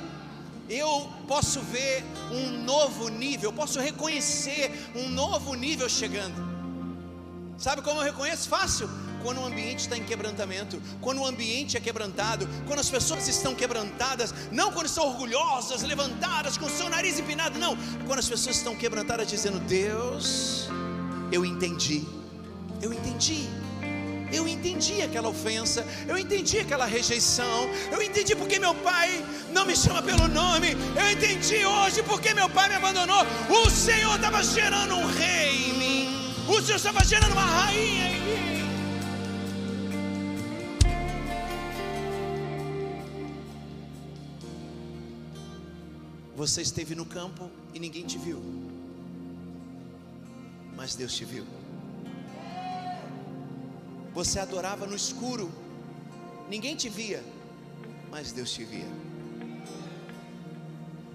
[0.69, 6.57] Eu posso ver um novo nível, posso reconhecer um novo nível chegando.
[7.57, 8.49] Sabe como eu reconheço?
[8.49, 8.89] Fácil.
[9.23, 13.55] Quando o ambiente está em quebrantamento, quando o ambiente é quebrantado, quando as pessoas estão
[13.55, 17.77] quebrantadas, não quando estão orgulhosas, levantadas, com o seu nariz empinado, não.
[18.07, 20.69] Quando as pessoas estão quebrantadas, dizendo: Deus,
[21.33, 22.05] eu entendi,
[22.81, 23.49] eu entendi.
[24.33, 29.77] Eu entendi aquela ofensa, eu entendi aquela rejeição, eu entendi porque meu pai não me
[29.77, 33.25] chama pelo nome, eu entendi hoje porque meu pai me abandonou.
[33.49, 36.09] O Senhor estava gerando um rei em mim,
[36.49, 38.47] o Senhor estava gerando uma rainha em mim.
[46.37, 48.43] Você esteve no campo e ninguém te viu,
[50.77, 51.47] mas Deus te viu.
[54.17, 55.53] Você adorava no escuro,
[56.49, 57.23] ninguém te via,
[58.11, 58.89] mas Deus te via.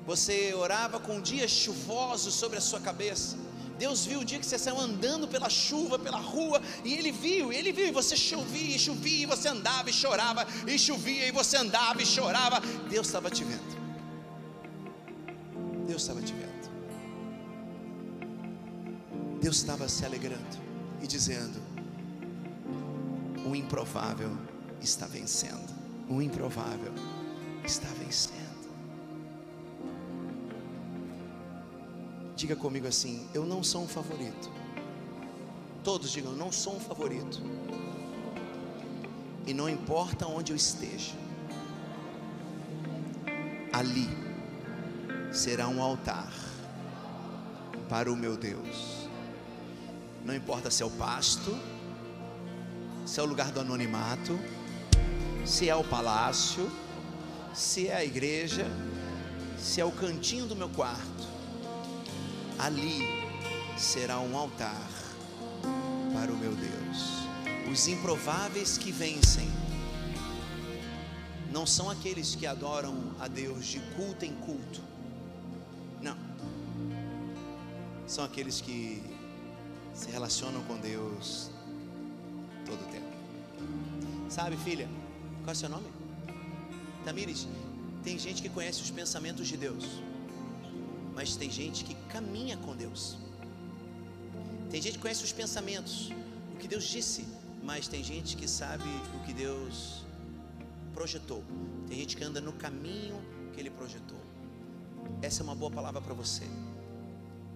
[0.06, 3.36] Você orava com dias chuvosos sobre a sua cabeça.
[3.80, 7.52] Deus viu o dia que você saiu andando pela chuva, pela rua, e Ele viu,
[7.52, 11.32] Ele viu, e você chovia, e chovia, e você andava e chorava, e chovia, e
[11.32, 12.60] você andava e chorava.
[12.88, 13.82] Deus estava te vendo.
[15.88, 16.70] Deus estava te vendo.
[19.42, 20.56] Deus estava se alegrando
[21.02, 21.71] e dizendo:
[23.46, 24.32] o improvável
[24.82, 25.70] está vencendo.
[26.10, 26.94] O improvável
[27.64, 28.42] está vencendo.
[32.36, 34.50] Diga comigo assim: eu não sou um favorito.
[35.84, 37.42] Todos digam: não sou um favorito.
[39.46, 41.16] E não importa onde eu esteja,
[43.74, 44.08] ali
[45.32, 46.32] será um altar
[47.90, 49.08] para o meu Deus.
[50.24, 51.58] Não importa se é o pasto,
[53.12, 54.40] se é o lugar do anonimato,
[55.46, 56.72] se é o palácio,
[57.54, 58.66] se é a igreja,
[59.60, 61.28] se é o cantinho do meu quarto,
[62.58, 63.02] ali
[63.78, 64.90] será um altar
[66.14, 67.28] para o meu Deus.
[67.70, 69.52] Os improváveis que vencem
[71.52, 74.82] não são aqueles que adoram a Deus de culto em culto,
[76.02, 76.16] não,
[78.08, 79.04] são aqueles que
[79.94, 81.52] se relacionam com Deus.
[84.32, 84.88] Sabe, filha,
[85.44, 85.90] qual é o seu nome?
[87.04, 87.50] Tamires,
[88.02, 89.84] tem gente que conhece os pensamentos de Deus,
[91.14, 93.18] mas tem gente que caminha com Deus.
[94.70, 96.12] Tem gente que conhece os pensamentos,
[96.54, 97.28] o que Deus disse,
[97.62, 100.06] mas tem gente que sabe o que Deus
[100.94, 101.44] projetou.
[101.90, 103.20] Tem gente que anda no caminho
[103.52, 104.22] que Ele projetou.
[105.22, 106.46] Essa é uma boa palavra para você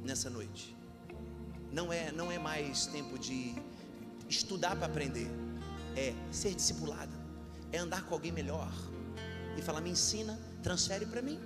[0.04, 0.76] nessa noite.
[1.72, 3.56] Não é, não é mais tempo de
[4.28, 5.32] estudar para aprender,
[5.96, 7.12] é ser discipulada,
[7.72, 8.72] é andar com alguém melhor
[9.58, 11.40] e falar: me ensina, transfere para mim.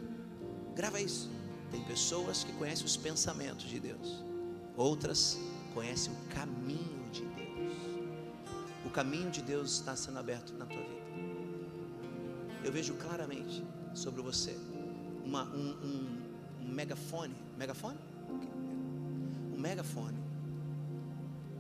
[0.76, 1.30] Grava isso.
[1.72, 4.24] Tem pessoas que conhecem os pensamentos de Deus,
[4.76, 5.38] outras
[5.74, 7.74] conhecem o caminho de Deus.
[8.86, 11.00] O caminho de Deus está sendo aberto na tua vida.
[12.64, 13.64] Eu vejo claramente
[13.94, 14.58] sobre você
[15.24, 17.36] uma, um, um, um megafone.
[17.58, 18.00] Megafone?
[19.56, 20.30] Um megafone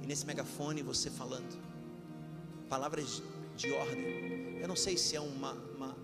[0.09, 1.68] nesse megafone você falando
[2.69, 3.21] palavras
[3.57, 4.59] de ordem.
[4.61, 5.97] Eu não sei se é uma, uma,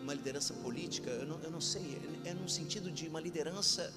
[0.00, 3.92] uma liderança política, eu não, eu não sei, é, no sentido de uma liderança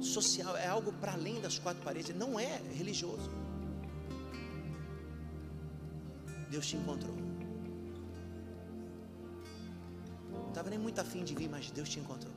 [0.00, 3.30] social, é algo para além das quatro paredes, não é religioso.
[6.50, 7.14] Deus te encontrou.
[10.30, 12.32] Não estava nem muito afim de vir, mas Deus te encontrou.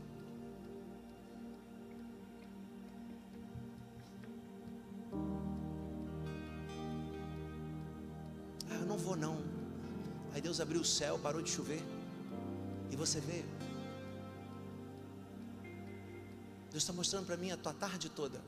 [10.57, 11.83] Deus abriu o céu, parou de chover.
[12.89, 13.45] E você vê.
[16.71, 18.41] Deus está mostrando para mim a tua tarde toda.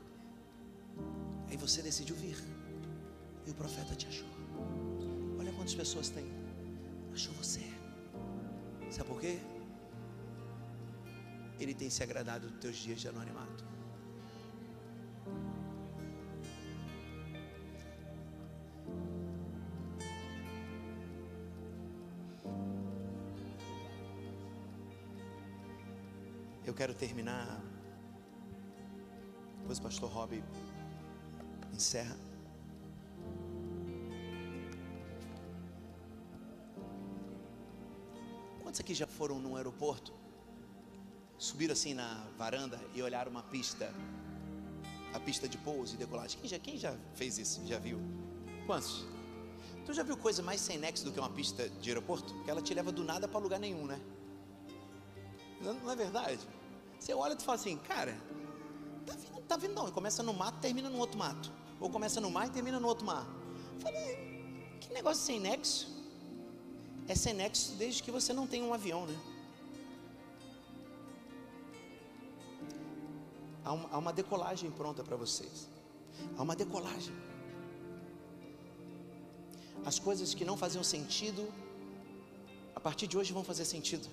[1.47, 2.37] Aí você decidiu vir.
[3.45, 4.27] E o profeta te achou.
[5.37, 6.25] Olha quantas pessoas tem.
[7.13, 7.61] Achou você.
[8.89, 9.37] Sabe por quê?
[11.59, 13.63] Ele tem se agradado dos teus dias de anonimato.
[26.79, 27.61] Quero terminar.
[29.59, 30.41] Depois o pastor Rob
[31.73, 32.15] encerra.
[38.63, 40.13] Quantos aqui já foram num aeroporto?
[41.37, 43.93] Subiram assim na varanda e olharam uma pista,
[45.13, 46.39] a pista de pouso e decolagem.
[46.39, 47.67] Quem já, quem já fez isso?
[47.67, 47.99] Já viu?
[48.65, 49.05] Quantos?
[49.85, 52.33] Tu já viu coisa mais sem nexo do que uma pista de aeroporto?
[52.35, 53.99] Porque ela te leva do nada para lugar nenhum, né?
[55.59, 56.39] Não, não é verdade?
[56.99, 58.15] Você olha e fala assim, cara,
[59.05, 59.89] tá vindo, tá vindo não.
[59.91, 61.51] Começa no mato, termina no outro mato.
[61.79, 63.25] Ou começa no mar e termina no outro mar.
[63.79, 65.87] Falei, que negócio sem nexo?
[67.07, 69.17] É sem nexo desde que você não tem um avião, né?
[73.63, 75.69] Há uma, há uma decolagem pronta para vocês.
[76.37, 77.15] Há uma decolagem.
[79.85, 81.47] As coisas que não faziam sentido,
[82.75, 84.07] a partir de hoje vão fazer sentido.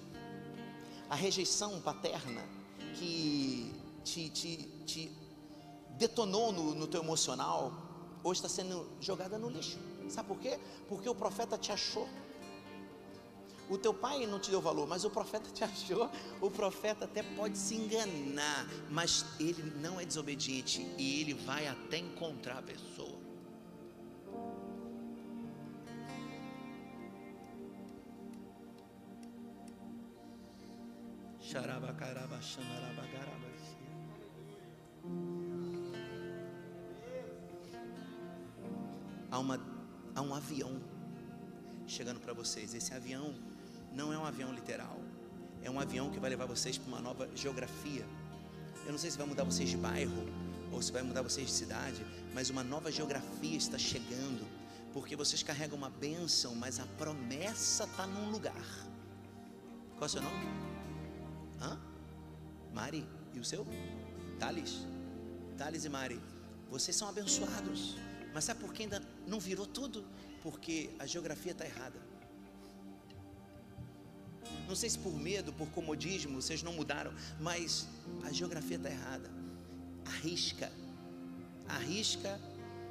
[1.10, 2.42] A rejeição paterna
[2.98, 3.72] que
[4.04, 5.12] te, te, te
[5.98, 7.72] detonou no, no teu emocional,
[8.22, 9.78] hoje está sendo jogada no lixo.
[10.08, 10.58] Sabe por quê?
[10.88, 12.08] Porque o profeta te achou.
[13.68, 16.10] O teu pai não te deu valor, mas o profeta te achou.
[16.40, 21.98] O profeta até pode se enganar, mas ele não é desobediente e ele vai até
[21.98, 23.25] encontrar a pessoa.
[39.30, 39.60] Há, uma,
[40.16, 40.82] há um avião
[41.86, 42.74] chegando para vocês.
[42.74, 43.32] Esse avião
[43.92, 44.98] não é um avião literal,
[45.62, 48.04] é um avião que vai levar vocês para uma nova geografia.
[48.84, 50.26] Eu não sei se vai mudar vocês de bairro
[50.72, 52.04] ou se vai mudar vocês de cidade,
[52.34, 54.44] mas uma nova geografia está chegando,
[54.92, 58.66] porque vocês carregam uma bênção, mas a promessa está num lugar.
[59.96, 60.75] Qual é o seu nome?
[61.60, 61.78] Hã?
[62.72, 63.66] Mari, e o seu?
[64.38, 64.84] Thales.
[65.56, 66.20] Thales e Mari,
[66.70, 67.96] vocês são abençoados.
[68.34, 70.04] Mas sabe por que ainda não virou tudo?
[70.42, 71.98] Porque a geografia está errada.
[74.68, 77.86] Não sei se por medo, por comodismo, vocês não mudaram, mas
[78.24, 79.30] a geografia está errada.
[80.04, 80.70] Arrisca,
[81.68, 82.40] arrisca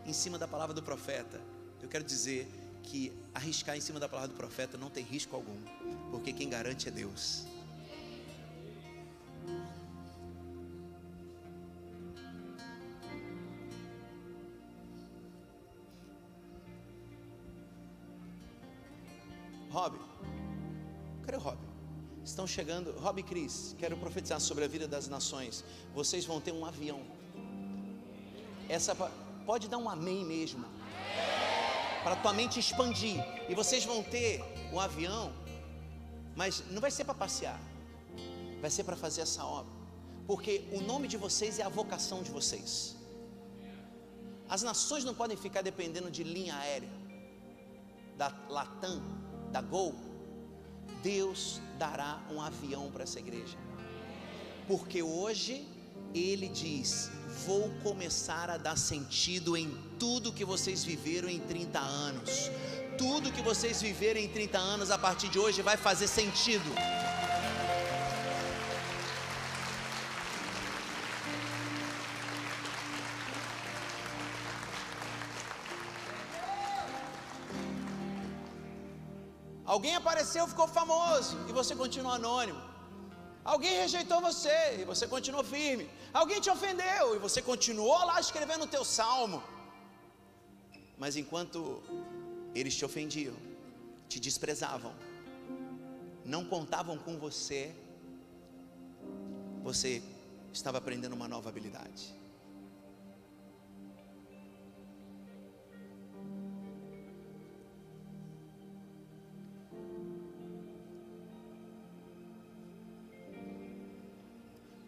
[0.05, 1.39] em cima da palavra do profeta.
[1.81, 2.47] Eu quero dizer
[2.83, 5.57] que arriscar em cima da palavra do profeta não tem risco algum,
[6.11, 7.45] porque quem garante é Deus.
[22.45, 25.63] Estão chegando, Rob Cris, quero profetizar sobre a vida das nações.
[25.95, 27.01] Vocês vão ter um avião.
[28.69, 28.93] Essa
[29.47, 30.63] pode dar um amém mesmo.
[32.03, 33.17] Para tua mente expandir.
[33.49, 35.33] E vocês vão ter um avião,
[36.35, 37.59] mas não vai ser para passear.
[38.61, 39.73] Vai ser para fazer essa obra.
[40.27, 42.95] Porque o nome de vocês é a vocação de vocês.
[44.47, 46.91] As nações não podem ficar dependendo de linha aérea,
[48.15, 49.01] da Latam,
[49.51, 49.95] da Gol,
[51.05, 53.55] Deus dará um avião para essa igreja.
[54.67, 55.63] Porque hoje
[56.15, 57.11] ele diz:
[57.45, 59.69] Vou começar a dar sentido em
[59.99, 62.49] tudo que vocês viveram em 30 anos.
[62.97, 66.71] Tudo que vocês viveram em 30 anos a partir de hoje vai fazer sentido.
[79.85, 82.59] Alguém apareceu, ficou famoso e você continua anônimo.
[83.53, 85.87] Alguém rejeitou você e você continuou firme.
[86.11, 89.43] Alguém te ofendeu e você continuou lá escrevendo o teu salmo.
[90.97, 91.59] Mas enquanto
[92.55, 93.35] eles te ofendiam,
[94.09, 94.91] te desprezavam,
[96.33, 97.61] não contavam com você,
[99.61, 100.01] você
[100.51, 102.03] estava aprendendo uma nova habilidade.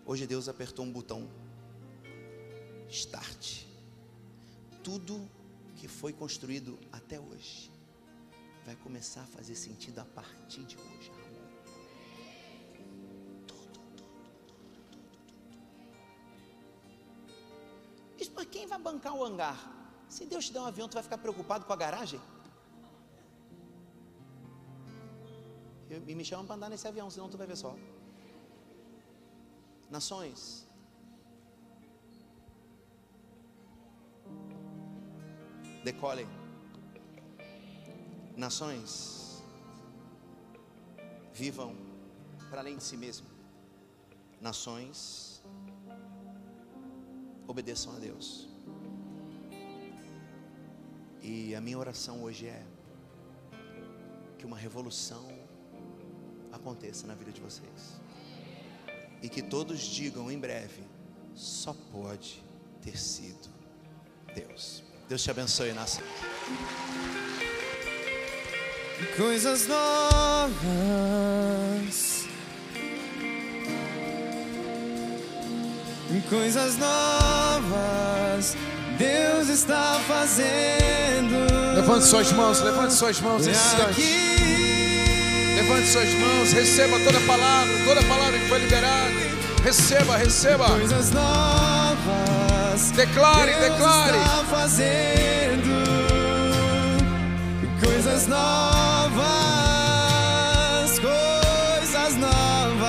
[0.09, 1.29] Hoje Deus apertou um botão.
[2.87, 3.65] Start.
[4.81, 5.29] Tudo
[5.75, 7.69] que foi construído até hoje
[8.65, 11.11] vai começar a fazer sentido a partir de hoje.
[13.45, 13.79] Tudo.
[18.33, 19.59] Mas quem vai bancar o hangar?
[20.07, 22.21] Se Deus te der um avião, tu vai ficar preocupado com a garagem?
[25.89, 27.75] E me chamam para andar nesse avião, senão tu vai ver só
[29.89, 30.65] nações.
[35.83, 36.27] Decolem.
[38.35, 39.43] Nações.
[41.33, 41.75] Vivam
[42.49, 43.27] para além de si mesmo.
[44.41, 45.41] Nações.
[47.47, 48.47] Obedeçam a Deus.
[51.21, 52.65] E a minha oração hoje é
[54.37, 55.25] que uma revolução
[56.51, 57.99] aconteça na vida de vocês
[59.21, 60.83] e que todos digam em breve:
[61.35, 62.43] só pode
[62.81, 63.49] ter sido
[64.33, 64.83] Deus.
[65.07, 66.03] Deus te abençoe, nação.
[69.15, 70.57] Coisas novas.
[76.29, 78.55] Coisas novas.
[78.97, 81.35] Deus está fazendo.
[81.75, 84.36] Levante suas mãos, levante suas mãos esse
[85.67, 89.11] Levante suas mãos, receba toda a palavra, toda a palavra que foi liberada.
[89.65, 90.65] Receba, receba.
[90.65, 92.91] Coisas novas.
[92.95, 94.17] Declare, Deus declare.
[94.17, 95.67] Está fazendo
[97.83, 99.19] coisas novas,
[100.99, 102.87] coisas novas,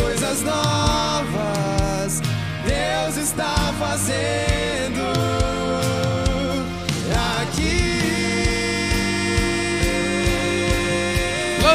[0.00, 2.22] coisas novas.
[2.66, 4.63] Deus está fazendo.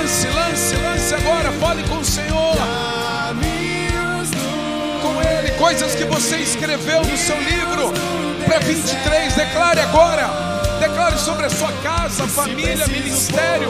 [0.10, 1.52] Lance, lance, lance agora.
[1.52, 2.56] Fale com o Senhor.
[5.04, 7.94] Com Ele, coisas que você escreveu no seu livro
[8.44, 9.36] para 23.
[9.36, 10.28] Declare agora.
[10.80, 13.70] Declare sobre a sua casa, família, ministério,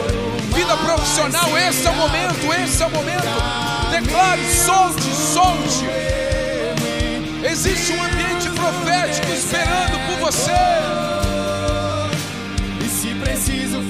[0.54, 1.58] vida profissional.
[1.58, 3.28] Esse é o momento, esse é o momento.
[3.90, 5.84] Declare, solte, solte.
[7.44, 10.52] Existe um ambiente profético esperando por você.
[12.82, 13.89] E se preciso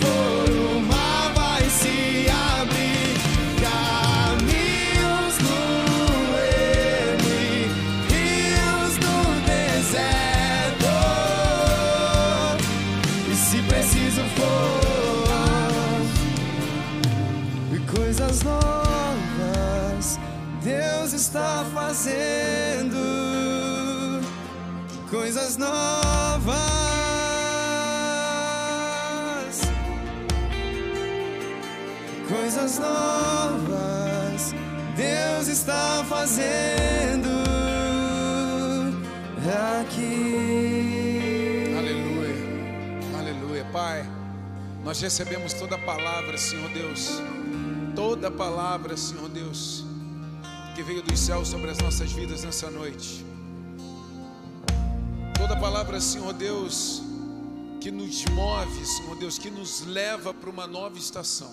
[22.00, 22.96] fazendo.
[25.10, 26.50] Coisas novas.
[32.28, 34.54] coisas novas
[34.96, 37.28] Deus está fazendo
[39.80, 41.74] aqui.
[41.76, 43.64] Aleluia, aleluia.
[43.72, 44.08] Pai,
[44.84, 47.20] nós recebemos toda a palavra, Senhor Deus,
[47.96, 49.84] toda a palavra, Senhor Deus,
[50.80, 53.22] que veio dos céus sobre as nossas vidas nessa noite.
[55.36, 57.02] Toda palavra, Senhor Deus,
[57.82, 61.50] que nos move, Senhor Deus, que nos leva para uma nova estação.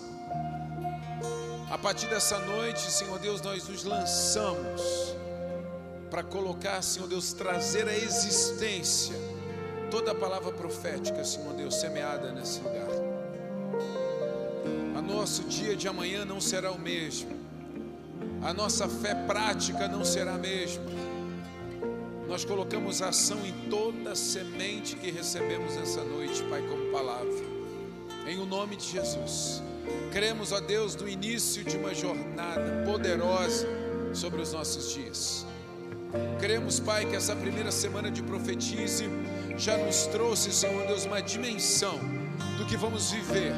[1.70, 4.80] A partir dessa noite, Senhor Deus, nós nos lançamos
[6.10, 9.14] para colocar, Senhor Deus, trazer à existência
[9.90, 12.88] toda a palavra profética, Senhor Deus, semeada nesse lugar.
[14.96, 17.38] A nosso dia de amanhã não será o mesmo,
[18.42, 20.84] a nossa fé prática não será a mesma.
[22.28, 27.32] Nós colocamos ação em toda semente que recebemos essa noite, Pai, como palavra,
[28.26, 29.62] em o nome de Jesus.
[30.12, 33.66] Cremos, ó Deus, no início de uma jornada poderosa
[34.12, 35.46] sobre os nossos dias.
[36.38, 39.04] Cremos, Pai, que essa primeira semana de profetize
[39.56, 41.98] já nos trouxe, Senhor Deus, uma dimensão
[42.56, 43.52] do que vamos viver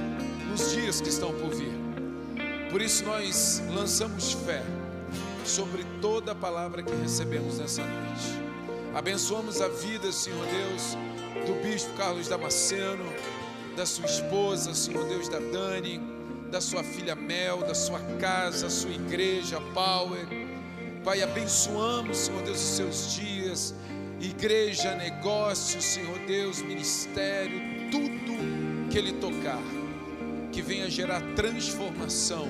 [0.49, 1.80] nos dias que estão por vir.
[2.71, 4.63] Por isso nós lançamos fé
[5.45, 8.41] sobre toda a palavra que recebemos nessa noite.
[8.95, 10.97] Abençoamos a vida, Senhor Deus,
[11.47, 13.05] do bispo Carlos Damasceno,
[13.77, 16.01] da sua esposa, Senhor Deus, da Dani,
[16.49, 20.27] da sua filha Mel, da sua casa, sua igreja, Power.
[21.05, 23.75] Pai, abençoamos, Senhor Deus, os seus dias,
[24.21, 27.61] igreja, negócio, Senhor Deus, ministério,
[27.91, 29.63] tudo que Ele tocar,
[30.61, 32.47] que venha gerar transformação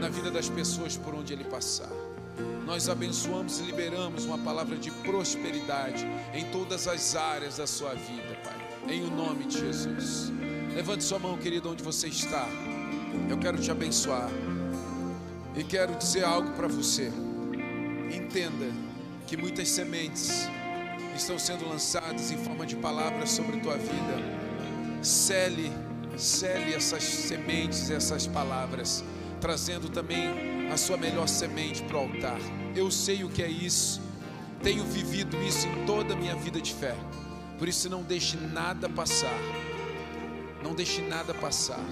[0.00, 1.90] na vida das pessoas por onde Ele passar.
[2.64, 8.34] Nós abençoamos e liberamos uma palavra de prosperidade em todas as áreas da sua vida,
[8.42, 8.56] Pai,
[8.88, 10.32] em o nome de Jesus.
[10.74, 12.48] Levante sua mão, querido, onde você está.
[13.28, 14.30] Eu quero te abençoar
[15.54, 17.12] e quero dizer algo para você.
[18.10, 18.72] Entenda
[19.26, 20.48] que muitas sementes
[21.14, 25.02] estão sendo lançadas em forma de palavras sobre tua vida.
[25.02, 25.70] Cele,
[26.18, 29.04] cele essas sementes, essas palavras,
[29.40, 32.38] trazendo também a sua melhor semente para o altar.
[32.74, 34.00] Eu sei o que é isso,
[34.62, 36.94] tenho vivido isso em toda a minha vida de fé.
[37.58, 39.38] Por isso, não deixe nada passar.
[40.62, 41.84] Não deixe nada passar.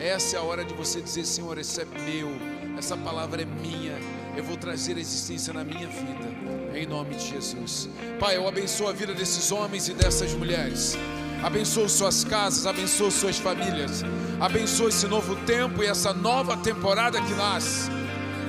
[0.00, 2.30] Essa é a hora de você dizer: Senhor, isso é meu,
[2.78, 3.96] essa palavra é minha,
[4.36, 7.88] eu vou trazer a existência na minha vida, em nome de Jesus.
[8.18, 10.96] Pai, eu abençoo a vida desses homens e dessas mulheres,
[11.44, 14.02] abençoo suas casas, abençoo suas famílias,
[14.40, 17.90] abençoo esse novo tempo e essa nova temporada que nasce.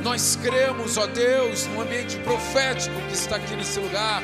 [0.01, 4.23] Nós cremos, ó Deus, no ambiente profético que está aqui nesse lugar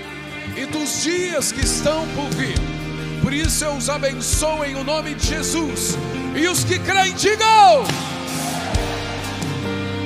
[0.56, 2.56] e dos dias que estão por vir.
[3.22, 5.98] Por isso eu os abençoo em o nome de Jesus.
[6.34, 7.84] E os que creem, digam: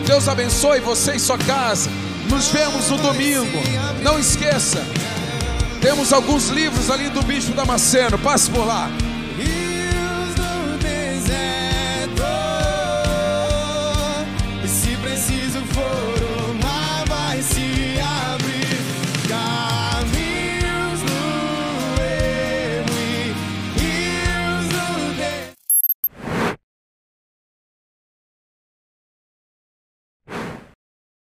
[0.07, 1.89] Deus abençoe você e sua casa.
[2.29, 3.59] Nos vemos no domingo.
[4.01, 4.83] Não esqueça,
[5.86, 8.18] temos alguns livros ali do Bispo Damasceno.
[8.18, 8.90] Passe por lá.